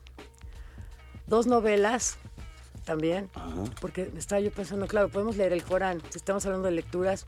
[1.26, 2.18] Dos novelas
[2.90, 3.30] también.
[3.80, 7.26] Porque estaba yo pensando, claro, podemos leer el Corán, si estamos hablando de lecturas,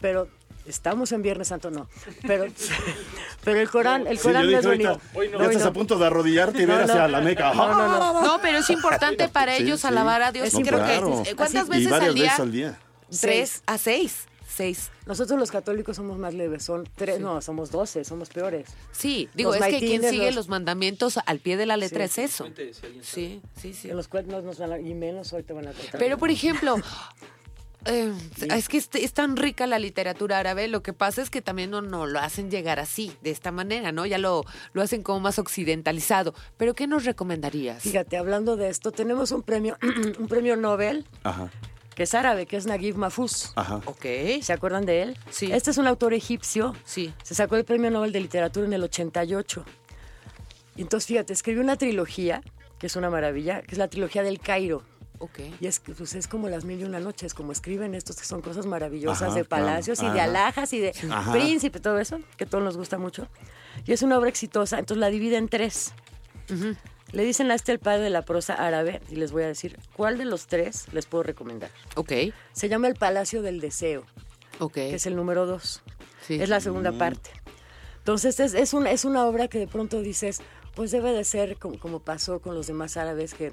[0.00, 0.26] pero
[0.64, 1.86] estamos en Viernes Santo, no.
[2.26, 2.46] Pero,
[3.44, 5.36] pero el Corán, el Sí, Corán yo no es ahorita, bonito.
[5.38, 5.68] ya Hoy estás no.
[5.68, 6.92] a punto de arrodillarte y ver No, no.
[6.94, 7.52] hacia la Meca.
[7.52, 8.22] No, no, no.
[8.26, 9.86] No, pero es importante para Sí, ellos sí.
[9.86, 10.46] alabar a Dios.
[10.46, 11.22] Es No, Creo claro.
[11.24, 12.24] que ¿cuántas Y veces varias al día?
[12.24, 12.78] veces al día.
[13.20, 14.24] Tres a seis.
[14.52, 14.90] Seis.
[15.06, 18.68] Nosotros los católicos somos más leves, son tres, no, somos doce, somos peores.
[18.90, 20.48] Sí, digo, Los es que quien sigue los- los...
[20.48, 22.22] mandamientos al pie de la letra Sí.
[22.22, 22.46] es eso.
[23.02, 23.90] Sí, sí, sí.
[23.90, 26.00] En los cuales no nos van a, y menos hoy te van a tratar.
[26.00, 26.76] Pero, por ejemplo,
[27.86, 28.12] eh,
[28.54, 31.70] es que es, es tan rica la literatura árabe, lo que pasa es que también
[31.70, 34.04] no, no lo hacen llegar así, de esta manera, ¿no?
[34.04, 36.34] Ya lo, lo hacen como más occidentalizado.
[36.56, 37.82] Pero, ¿qué nos recomendarías?
[37.82, 39.78] Fíjate, hablando de esto, tenemos un premio,
[40.18, 41.50] un premio Nobel Ajá,
[42.00, 43.52] que es árabe, que es Naguib Mahfouz.
[43.56, 43.82] ajá.
[43.84, 44.06] Ok.
[44.40, 45.18] ¿Se acuerdan de él?
[45.28, 45.52] Sí.
[45.52, 46.74] Este es un autor egipcio.
[46.82, 47.12] Sí.
[47.22, 49.62] Se sacó el premio Nobel de Literatura en el 88.
[50.76, 52.40] Y entonces, fíjate, escribió una trilogía,
[52.78, 54.82] que es una maravilla, que es la trilogía del Cairo.
[55.18, 55.40] Ok.
[55.60, 58.24] Y es, que, pues, es como las mil y una noches, como escriben estos que
[58.24, 59.66] son cosas maravillosas Ajá, de claro.
[59.66, 61.32] palacios y de alhajas y de Ajá.
[61.32, 63.28] príncipe, todo eso, que a todos nos gusta mucho.
[63.84, 65.92] Y es una obra exitosa, entonces la divide en tres.
[67.12, 69.78] Le dicen a este el padre de la prosa árabe y les voy a decir
[69.96, 71.70] cuál de los tres les puedo recomendar.
[71.96, 72.12] Ok.
[72.52, 74.04] Se llama El Palacio del Deseo,
[74.58, 74.74] Ok.
[74.74, 75.82] que es el número dos.
[76.26, 76.40] Sí.
[76.40, 77.30] Es la segunda parte.
[77.98, 80.40] Entonces es, es, una, es una obra que de pronto dices,
[80.74, 83.52] pues debe de ser como, como pasó con los demás árabes que,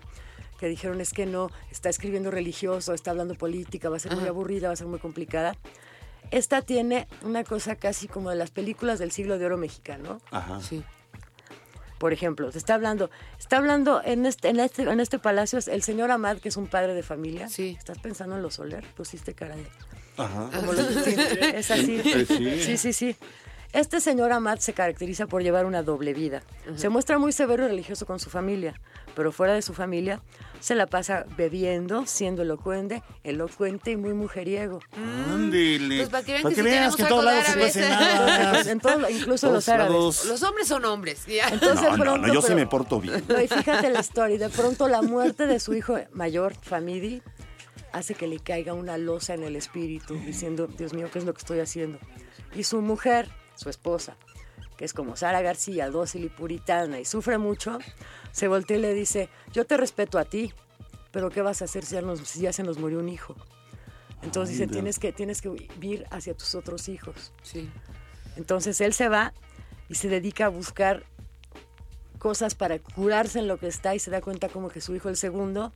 [0.60, 4.28] que dijeron es que no, está escribiendo religioso, está hablando política, va a ser muy
[4.28, 5.56] aburrida, va a ser muy complicada.
[6.32, 10.20] Esta tiene una cosa casi como de las películas del siglo de oro mexicano.
[10.32, 10.60] Ajá.
[10.62, 10.84] Sí.
[11.98, 15.68] Por ejemplo, se está hablando, está hablando en este, en este, en este palacio es
[15.68, 17.50] el señor Amad, que es un padre de familia.
[17.50, 17.76] Sí.
[17.78, 18.86] ¿Estás pensando en los Soler?
[18.96, 19.66] Pusiste cara de...
[20.18, 20.50] Ajá.
[20.56, 21.16] Como los- sí,
[21.56, 22.02] es así.
[22.04, 22.62] Sí.
[22.62, 23.16] Sí, sí, sí.
[23.74, 26.42] Este señor Amat se caracteriza por llevar una doble vida.
[26.76, 28.80] Se muestra muy severo y religioso con su familia,
[29.16, 30.22] pero fuera de su familia
[30.60, 34.80] se la pasa bebiendo, siendo elocuente, elocuente y muy mujeriego.
[35.32, 35.98] Ándele.
[35.98, 37.76] Pues para que vean que sí veas que en todos lados se árabes.
[37.78, 38.62] nada.
[38.72, 39.92] En todo, incluso los árabes.
[39.92, 40.26] lados.
[40.26, 41.26] Los hombres son hombres.
[41.28, 41.48] ya.
[41.50, 43.24] Entonces, No, no, pronto, no, yo sí pero- me porto bien.
[43.28, 44.38] No, y fíjate la historia.
[44.40, 47.22] De pronto la muerte de su hijo mayor, Famidi,
[47.92, 51.34] hace que le caiga una losa en el espíritu, diciendo, Dios mío, ¿qué es lo
[51.34, 52.00] que estoy haciendo?
[52.56, 54.16] Y su mujer, su esposa,
[54.78, 57.80] que es como Sara García, dócil y puritana, y sufre mucho,
[58.32, 60.54] se voltea y le dice, yo te respeto a ti,
[61.12, 63.36] pero ¿qué vas a hacer si ya, nos- si ya se nos murió un hijo?
[64.24, 67.34] Entonces dice, tienes que, tienes que vivir hacia tus otros hijos.
[67.44, 67.70] Sí.
[68.36, 69.34] Entonces él se va
[69.90, 71.04] y se dedica a buscar
[72.20, 75.10] cosas para curarse en lo que está y se da cuenta como que su hijo
[75.10, 75.72] el segundo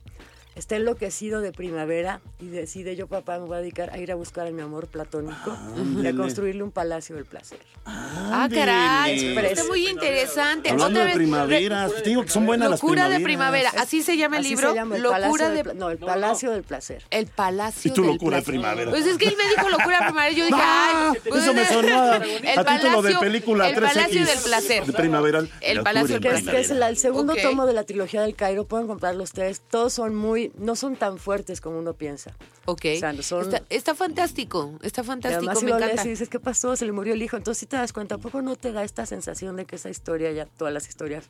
[0.54, 4.14] está enloquecido de primavera y decide yo papá me voy a dedicar a ir a
[4.14, 5.56] buscar a mi amor platónico
[6.02, 7.58] y a construirle un palacio del placer.
[7.84, 9.28] Ah, caray.
[9.28, 9.52] Ándele.
[9.52, 10.70] Está muy interesante.
[10.70, 13.70] Hablando Otra de vez, primaveras, te digo que son buenas las Locura de primaveras.
[13.72, 13.82] primavera.
[13.82, 14.70] Así se llama el Así libro.
[14.70, 17.02] se llama el Locura palacio de del no, el palacio del placer.
[17.10, 18.60] El Palacio Y tu del locura de Placer.
[18.60, 18.90] primavera.
[18.90, 20.36] Pues es que él me dijo locura de primavera.
[20.36, 21.20] Yo dije, Ah, ay.
[21.28, 23.94] pues, eso me sonó a, el a título de Palacio- película El 3X.
[23.94, 24.86] Palacio del Placer.
[24.86, 25.50] De primaveral.
[25.60, 26.74] El Palacio del Que es, que es primavera.
[26.74, 29.60] la- el segundo tomo de la trilogía del Cairo, pueden comprarlo ustedes.
[29.60, 32.34] Todos son muy, no son tan fuertes como uno piensa.
[32.64, 32.86] Ok.
[32.96, 34.78] O sea, no son- está, está fantástico.
[34.82, 35.38] Está Y fantástico.
[35.40, 35.94] además si me lo encanta.
[35.96, 36.74] lees y dices, ¿qué pasó?
[36.76, 37.36] Se le murió el hijo.
[37.36, 39.90] Entonces si te das cuenta, ¿a poco no te da esta sensación de que esa
[39.90, 41.24] historia, ya todas las historias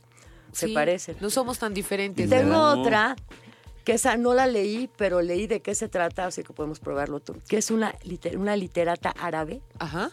[0.52, 1.16] se Sí, parecen?
[1.20, 2.28] No somos tan diferentes.
[2.30, 2.78] Tengo ¿verdad?
[2.80, 3.16] otra
[3.84, 7.18] que esa no la leí, pero leí de qué se trata, así que podemos probarlo
[7.20, 7.34] tú.
[7.48, 10.10] Que es una, liter- una literata árabe, Ajá.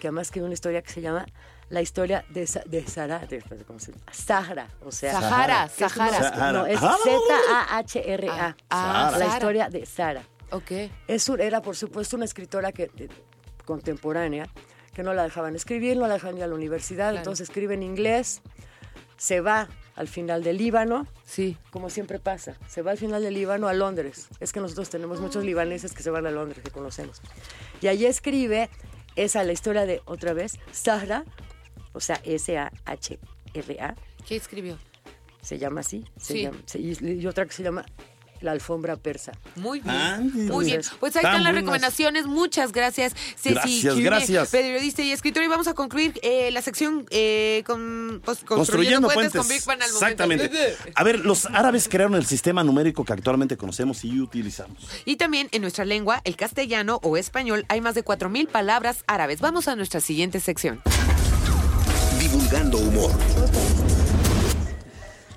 [0.00, 1.24] que además escribió una historia que se llama
[1.70, 4.04] La historia de, de Sahara, de- ¿cómo se llama?
[4.12, 5.12] Sahara, o sea...
[5.12, 6.18] Sahara, Sahara.
[6.18, 6.52] Sahara.
[6.52, 6.96] No, es Ah.
[7.02, 8.56] Z-A-H-R-A.
[8.70, 9.34] Ah, la Sahara.
[9.34, 10.22] historia de Sara.
[10.50, 10.70] Ok.
[11.08, 13.08] Es, un- era, por supuesto, una escritora que, de-
[13.64, 14.46] contemporánea,
[14.92, 17.16] que no la dejaban escribir, no la dejaban ir a la universidad, Claro.
[17.18, 18.42] entonces escribe en inglés,
[19.16, 21.56] se va al final del Líbano, Sí.
[21.70, 24.28] como siempre pasa, se va al final del Líbano a Londres.
[24.40, 27.22] Es que nosotros tenemos muchos libaneses que se van a Londres, que conocemos.
[27.80, 28.70] Y allí escribe
[29.16, 31.24] esa, la historia de, otra vez, Sahra,
[31.94, 33.94] o sea, S-A-H-R-A,
[34.26, 34.78] ¿Qué escribió?
[35.42, 36.42] se llama así, se Sí.
[36.42, 37.84] llama- se- y, otra que se llama
[38.40, 39.32] la alfombra persa.
[39.56, 39.94] Muy bien.
[39.94, 40.50] Ándale.
[40.50, 40.82] Muy bien.
[41.00, 41.54] Pues ahí Tan están las buenas.
[41.62, 42.26] recomendaciones.
[42.26, 43.54] Muchas gracias, Ceci.
[43.54, 44.50] Gracias, Cune, gracias.
[44.50, 45.46] Periodista y escritora.
[45.46, 49.40] Y vamos a concluir eh, la sección eh, con, pues, construyendo, Construyendo puentes, puentes.
[49.40, 50.24] con Big Bang al momento.
[50.24, 50.76] Exactamente.
[50.94, 54.76] A ver, los árabes crearon el sistema numérico que actualmente conocemos y utilizamos.
[55.06, 59.40] Y también en nuestra lengua, el castellano o español, hay más de 4.000 palabras árabes.
[59.40, 60.82] Vamos a nuestra siguiente sección.
[62.24, 63.10] Divulgando humor.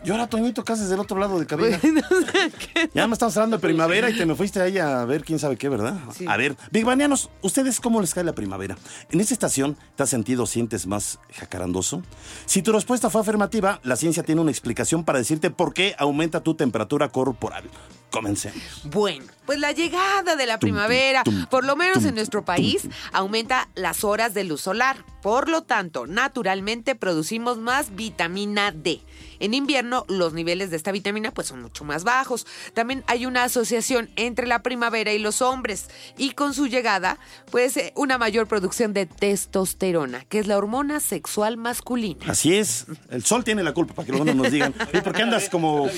[0.06, 1.78] Y ahora, Toñito, ¿qué haces del otro lado de cabina?
[2.94, 5.58] Ya me estamos hablando de primavera y te me fuiste ahí a ver quién sabe
[5.58, 5.98] qué, ¿verdad?
[6.16, 6.26] Sí.
[6.30, 8.78] A ver, Big Banianos, ¿ustedes cómo les cae la primavera?
[9.12, 12.04] ¿En esta estación te has sentido o sientes más jacarandoso?
[12.46, 16.40] Si tu respuesta fue afirmativa, la ciencia tiene una explicación para decirte por qué aumenta
[16.40, 17.66] tu temperatura corporal.
[18.10, 18.62] Comencemos.
[18.86, 24.04] Bueno, pues la llegada de la primavera, por lo menos en nuestro país, aumenta las
[24.04, 25.04] horas de luz solar.
[25.24, 29.02] Por lo tanto, naturalmente producimos más vitamina D.
[29.40, 32.46] En invierno, los niveles de esta vitamina pues son mucho más bajos.
[32.74, 35.88] También hay una asociación entre la primavera y los hombres
[36.18, 37.18] y con su llegada,
[37.52, 42.26] pues eh, una mayor producción de testosterona, que es la hormona sexual masculina.
[42.28, 42.86] Así es.
[43.10, 44.74] El sol tiene la culpa, para que luego no nos digan.
[44.94, 45.90] ¿Y por qué andas como,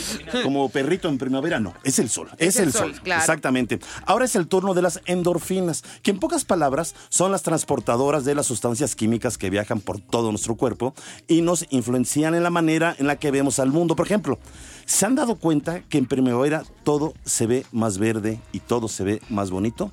[0.43, 1.59] como perrito en primavera?
[1.59, 2.29] No, es el sol.
[2.37, 2.93] Es, Es el el sol.
[2.93, 3.21] sol, claro.
[4.05, 8.35] Ahora es el turno de las endorfinas, que en pocas palabras son las transportadoras de
[8.35, 10.93] las sustancias químicas que viajan por todo nuestro cuerpo
[11.27, 13.95] y nos influencian en la manera en la que vemos al mundo.
[13.95, 14.39] Por ejemplo,
[14.85, 19.03] ¿se han dado cuenta que en primavera todo se ve más verde y todo se
[19.03, 19.91] ve más bonito?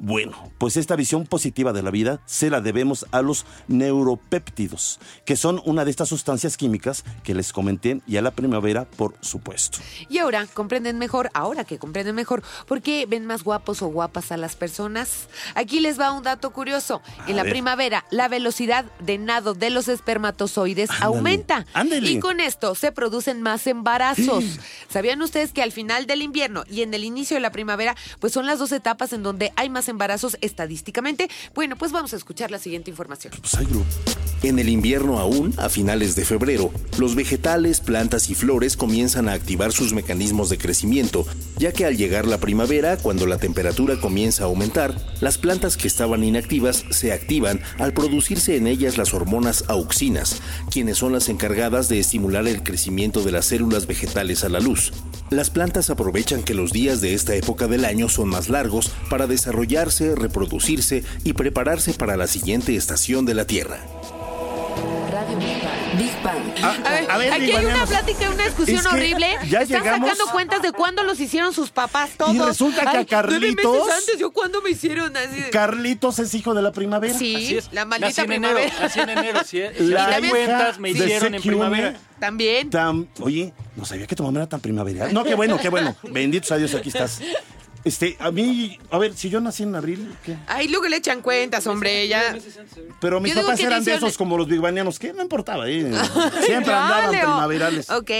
[0.00, 5.36] Bueno, pues esta visión positiva de la vida se la debemos a los neuropéptidos, que
[5.36, 9.78] son una de estas sustancias químicas que les comenté y a la primavera, por supuesto.
[10.08, 14.30] Y ahora comprenden mejor, ahora que comprenden mejor, por qué ven más guapos o guapas
[14.30, 15.28] a las personas.
[15.56, 17.02] Aquí les va un dato curioso.
[17.18, 17.52] A en la ver.
[17.52, 21.66] primavera, la velocidad de nado de los espermatozoides Ándale, aumenta.
[21.74, 22.08] ándale.
[22.10, 24.44] Y con esto se producen más embarazos.
[24.88, 28.32] ¿Sabían ustedes que al final del invierno y en el inicio de la primavera, pues
[28.32, 31.28] son las dos etapas en donde hay más embarazos estadísticamente?
[31.54, 33.32] Bueno, pues vamos a escuchar la siguiente información.
[33.40, 33.56] Pues.
[34.42, 39.32] En el invierno aún, a finales de febrero, los vegetales, plantas y flores comienzan a
[39.32, 41.26] activar sus mecanismos de crecimiento,
[41.56, 45.88] ya que al llegar la primavera, cuando la temperatura comienza a aumentar, las plantas que
[45.88, 51.88] estaban inactivas se activan al producirse en ellas las hormonas auxinas, quienes son las encargadas
[51.88, 54.92] de estimular el crecimiento de las células vegetales a la luz.
[55.30, 59.26] Las plantas aprovechan que los días de esta época del año son más largos para
[59.26, 63.78] desarrollarse, reproducirse y prepararse para la siguiente estación de la Tierra.
[65.10, 65.98] Radio Big Bang.
[65.98, 66.64] Big Bang.
[66.64, 69.26] A ver, A ver, aquí hay una plática, una discusión es que horrible.
[69.48, 72.34] ya Están llegamos- sacando cuentas de cuándo los hicieron sus papás todos.
[72.34, 75.42] Y resulta que a nueve Carlitos- meses antes, ¿yo cuándo me hicieron así?
[75.50, 77.14] Carlitos es hijo de la primavera.
[77.18, 77.72] Sí, Así es.
[77.72, 78.80] la Nací maldita en enero, primavera.
[78.82, 79.58] nací en enero, sí.
[79.58, 81.94] Hija las cuentas me hicieron en primavera.
[82.20, 82.70] También.
[83.20, 85.12] Oye, no sabía que tu mamá era tan primaveral.
[85.14, 85.96] No, qué bueno, qué bueno.
[86.02, 87.20] Bendito sea Dios, aquí estás.
[87.84, 90.36] Este, a mí, a ver, si yo nací en abril, ¿qué?
[90.46, 92.36] Ay, luego le echan cuentas, hombre, ya.
[93.00, 95.68] Pero mis Yo digo papás que eran de esos como los bigbanianos, que no importaba,
[95.68, 95.90] ¿eh?
[96.44, 97.20] Siempre andaban Leo.
[97.22, 97.88] primaverales.
[97.90, 98.10] Ok,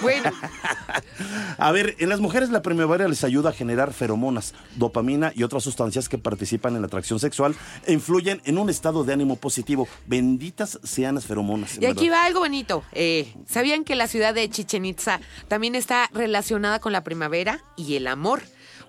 [0.00, 0.30] bueno.
[1.58, 5.62] A ver, en las mujeres la primavera les ayuda a generar feromonas, dopamina y otras
[5.64, 7.54] sustancias que participan en la atracción sexual
[7.86, 9.88] e influyen en un estado de ánimo positivo.
[10.06, 11.76] Benditas sean las feromonas.
[11.76, 12.22] en Y aquí verdad.
[12.22, 12.82] va algo bonito.
[12.92, 17.96] Eh, ¿Sabían que la ciudad de Chichen Itza también está relacionada con la primavera y
[17.96, 18.42] el amor?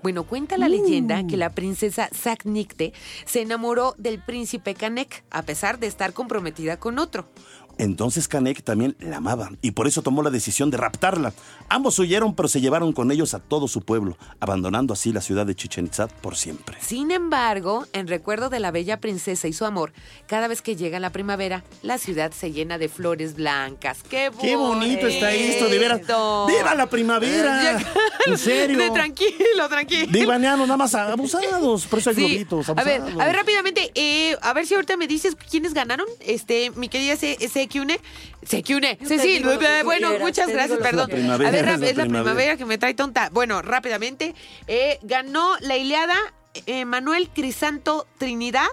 [0.03, 2.91] Bueno, cuenta la leyenda que la princesa Saknikte
[3.25, 7.25] se enamoró del príncipe Canek, a pesar de estar comprometida con otro.
[7.83, 11.33] Entonces Canek también la amaba y por eso tomó la decisión de raptarla.
[11.67, 15.45] Ambos huyeron, pero se llevaron con ellos a todo su pueblo, abandonando así la ciudad
[15.45, 16.77] de Chichen Itza por siempre.
[16.79, 19.91] Sin embargo, en recuerdo de la bella princesa y su amor,
[20.27, 23.97] cada vez que llega la primavera, la ciudad se llena de flores blancas.
[24.09, 24.41] ¡Qué bonito!
[24.47, 25.99] Qué bonito está esto, de veras.
[26.47, 27.77] ¡Viva la primavera!
[28.25, 28.77] ¿En serio?
[28.77, 30.07] De tranquilo, tranquilo.
[30.09, 31.85] Divanianos, nada más abusados.
[31.87, 32.21] Por eso hay Sí.
[32.29, 36.07] globitos, A ver, a ver rápidamente, eh, a ver si ahorita me dices quiénes ganaron.
[36.21, 37.37] Este, mi querida Se-
[37.73, 37.99] Sekiune.
[38.45, 38.99] Sekiune.
[39.03, 39.49] Cecil, tú
[39.83, 41.09] bueno, muchas gracias, perdón.
[41.11, 42.05] a ver, es la es la primavera.
[42.05, 43.29] primavera que me trae tonta.
[43.31, 44.35] Bueno, rápidamente,
[44.67, 46.15] eh, ganó la Iliada
[46.67, 48.67] eh, Manuel Crisanto Trinidad.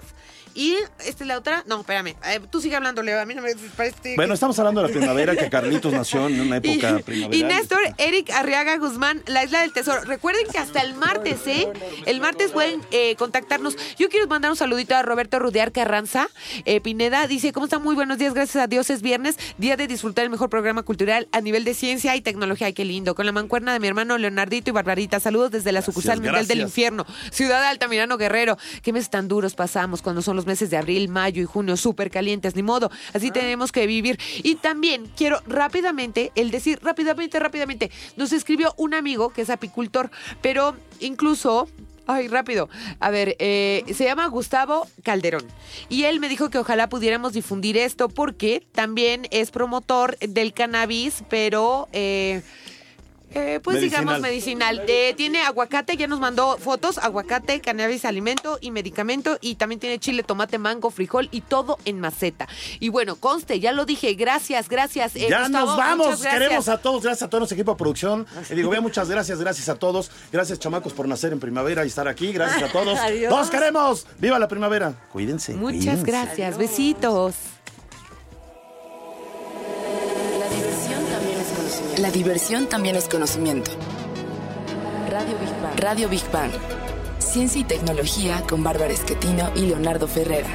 [0.53, 0.75] Y
[1.05, 1.63] esta es la otra.
[1.67, 2.15] No, espérame.
[2.25, 3.19] eh, tú sigue hablando, Leo.
[3.19, 4.15] A mí no me parece.
[4.15, 7.33] Bueno, estamos hablando de la primavera, que Carlitos nació en una Y, época primaveral.
[7.35, 10.01] y Néstor, Eric Arriaga Guzmán, la Isla del Tesoro.
[10.01, 11.67] Recuerden que hasta el martes, ¿eh?
[12.05, 13.75] El martes pueden eh, contactarnos.
[13.97, 16.27] Yo quiero mandar un saludito a Roberto Rudiar Carranza.
[16.65, 17.81] Eh, Pineda dice, ¿cómo están?
[17.83, 21.27] Muy buenos días, gracias a Dios es viernes, día de disfrutar el mejor programa cultural
[21.31, 22.67] a nivel de ciencia y tecnología.
[22.67, 23.15] Ay, qué lindo.
[23.15, 25.19] Con la mancuerna de mi hermano Leonardito y Barbarita.
[25.19, 27.05] Saludos desde la sucursal mundial del infierno.
[27.31, 28.57] Ciudad de Altamirano Guerrero.
[28.81, 31.77] Qué meses tan duros pasamos cuando son los los meses de abril, mayo y junio
[31.77, 32.89] súper calientes, ni modo.
[33.13, 33.33] Así Ah.
[33.33, 34.19] tenemos que vivir.
[34.41, 40.09] Y también quiero rápidamente, el decir rápidamente, rápidamente, nos escribió un amigo que es apicultor,
[40.41, 41.67] pero incluso
[42.07, 42.67] Ay, rápido.
[42.99, 45.45] A ver, eh, se llama Gustavo Calderón.
[45.87, 51.23] Y él me dijo que ojalá pudiéramos difundir esto porque también es promotor del cannabis,
[51.29, 51.87] pero...
[51.93, 52.41] eh,
[53.33, 54.83] eh, pues digamos medicinal.
[54.87, 59.37] Eh, tiene aguacate, ya nos mandó fotos, aguacate, cannabis, alimento y medicamento.
[59.41, 62.47] Y también tiene chile, tomate, mango, frijol y todo en maceta.
[62.79, 65.15] Y bueno, conste, ya lo dije, gracias, gracias.
[65.15, 66.21] eh, ya Gustavo, nos vamos.
[66.21, 68.25] Queremos a todos, gracias a todo nuestro equipo de producción.
[68.49, 70.11] Y digo, vea, muchas gracias, gracias a todos.
[70.31, 72.31] Gracias, chamacos, por nacer en primavera y estar aquí.
[72.31, 72.97] Gracias a todos.
[72.99, 73.31] Adiós.
[73.31, 74.05] ¡Los queremos!
[74.19, 74.93] ¡Viva la primavera!
[75.11, 75.53] Cuídense.
[75.53, 76.05] Muchas cuídense.
[76.05, 77.35] gracias, besitos.
[82.01, 83.69] La diversión también es conocimiento.
[85.07, 85.79] Radio Big Bang.
[85.79, 86.49] Radio Big Bang.
[87.19, 90.49] Ciencia y tecnología con Bárbara Esquetino y Leonardo Ferrera.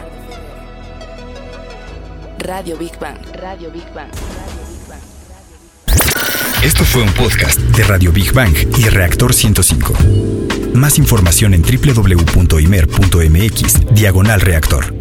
[2.38, 3.18] Radio Big Bang.
[3.34, 4.10] Radio Big Bang.
[6.64, 9.94] Esto fue un podcast de Radio Big Bang y Reactor 105.
[10.74, 12.34] Más información en www.imer.mx,
[13.94, 14.96] diagonal reactor.